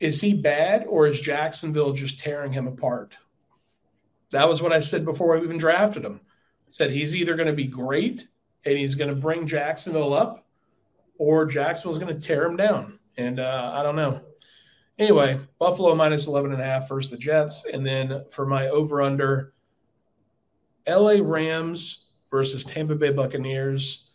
[0.00, 3.14] is he bad or is Jacksonville just tearing him apart?
[4.32, 6.20] That was what I said before I even drafted him.
[6.24, 8.26] I said he's either going to be great
[8.64, 10.46] and he's going to bring Jacksonville up
[11.18, 12.98] or Jacksonville's going to tear him down.
[13.16, 14.20] And uh, I don't know.
[14.98, 17.64] Anyway, Buffalo minus 11 and a half versus the Jets.
[17.72, 19.52] And then for my over under,
[20.88, 24.10] LA Rams versus Tampa Bay Buccaneers.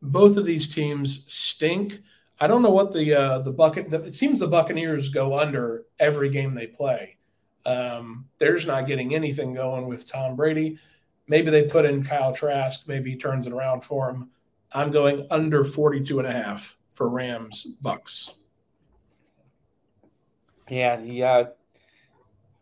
[0.00, 2.00] Both of these teams stink.
[2.40, 3.92] I don't know what the uh, the bucket.
[3.92, 7.18] It seems the Buccaneers go under every game they play.
[7.64, 10.78] Um, they're not getting anything going with Tom Brady.
[11.28, 12.88] Maybe they put in Kyle Trask.
[12.88, 14.30] Maybe he turns it around for him.
[14.74, 18.34] I'm going under 42 and a half for Rams Bucks.
[20.68, 21.44] Yeah, he, uh,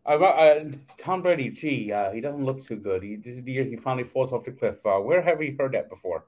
[0.04, 0.64] I, uh,
[0.98, 3.02] Tom Brady, gee, uh, he doesn't look too good.
[3.02, 4.84] He, this is the year he finally falls off the cliff.
[4.84, 6.24] Uh, where have we heard that before?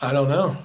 [0.00, 0.56] I don't know.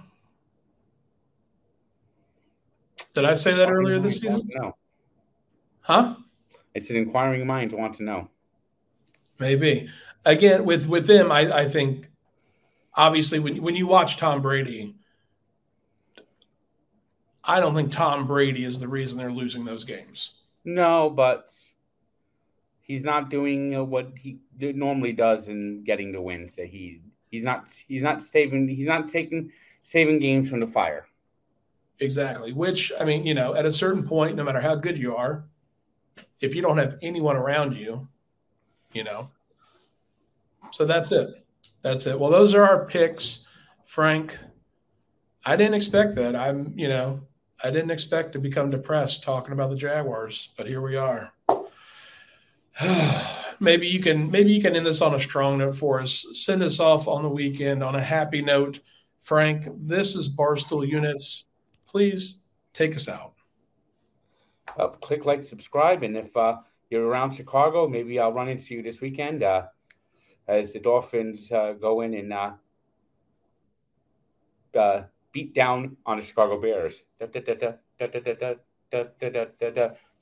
[3.14, 4.48] Did I say that earlier this season?
[4.56, 4.76] No.
[5.82, 6.16] Huh?
[6.74, 8.30] It's an inquiring minds want to know.
[9.40, 9.90] Maybe.
[10.26, 12.10] Again, with with them, I, I think
[12.96, 14.96] obviously when when you watch Tom Brady,
[17.44, 20.32] I don't think Tom Brady is the reason they're losing those games.
[20.64, 21.54] No, but
[22.82, 26.56] he's not doing uh, what he normally does in getting the wins.
[26.56, 27.02] That he
[27.32, 29.52] he's not he's not saving he's not taking
[29.82, 31.06] saving games from the fire.
[32.00, 32.54] Exactly.
[32.54, 35.46] Which, I mean, you know, at a certain point, no matter how good you are,
[36.44, 38.08] if you don't have anyone around you,
[38.92, 39.32] you know,
[40.72, 41.30] so that's it.
[41.82, 42.20] That's it.
[42.20, 43.46] Well, those are our picks,
[43.86, 44.38] Frank.
[45.46, 46.36] I didn't expect that.
[46.36, 47.22] I'm, you know,
[47.64, 51.32] I didn't expect to become depressed talking about the Jaguars, but here we are.
[53.60, 56.26] maybe you can maybe you can end this on a strong note for us.
[56.34, 58.80] Send us off on the weekend on a happy note.
[59.22, 61.46] Frank, this is Barstool Units.
[61.88, 63.33] Please take us out.
[64.78, 66.58] Uh, click like, subscribe, and if uh,
[66.90, 69.68] you're around Chicago, maybe I'll run into you this weekend uh,
[70.48, 72.54] as the Dolphins uh, go in and uh,
[74.78, 77.02] uh, beat down on the Chicago Bears.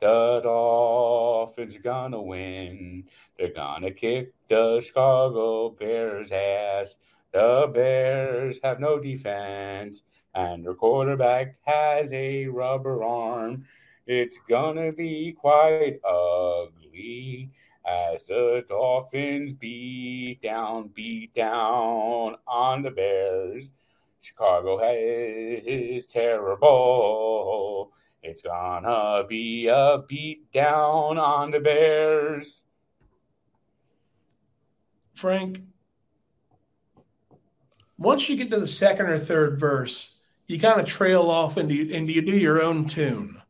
[0.02, 3.04] The Dolphins gonna win.
[3.38, 6.96] They're gonna kick the Chicago Bears' ass.
[7.32, 13.66] The Bears have no defense, and their quarterback has a rubber arm.
[14.14, 17.50] It's gonna be quite ugly
[17.88, 23.70] as the Dolphins beat down, beat down on the Bears.
[24.20, 27.94] Chicago is terrible.
[28.22, 32.66] It's gonna be a beat down on the Bears.
[35.14, 35.62] Frank,
[37.98, 41.96] once you get to the second or third verse, you kind of trail off you,
[41.96, 43.41] and you do your own tune,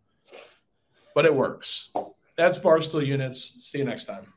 [1.22, 1.91] but it works.
[2.36, 3.67] That's Barstool Units.
[3.69, 4.34] See you next time.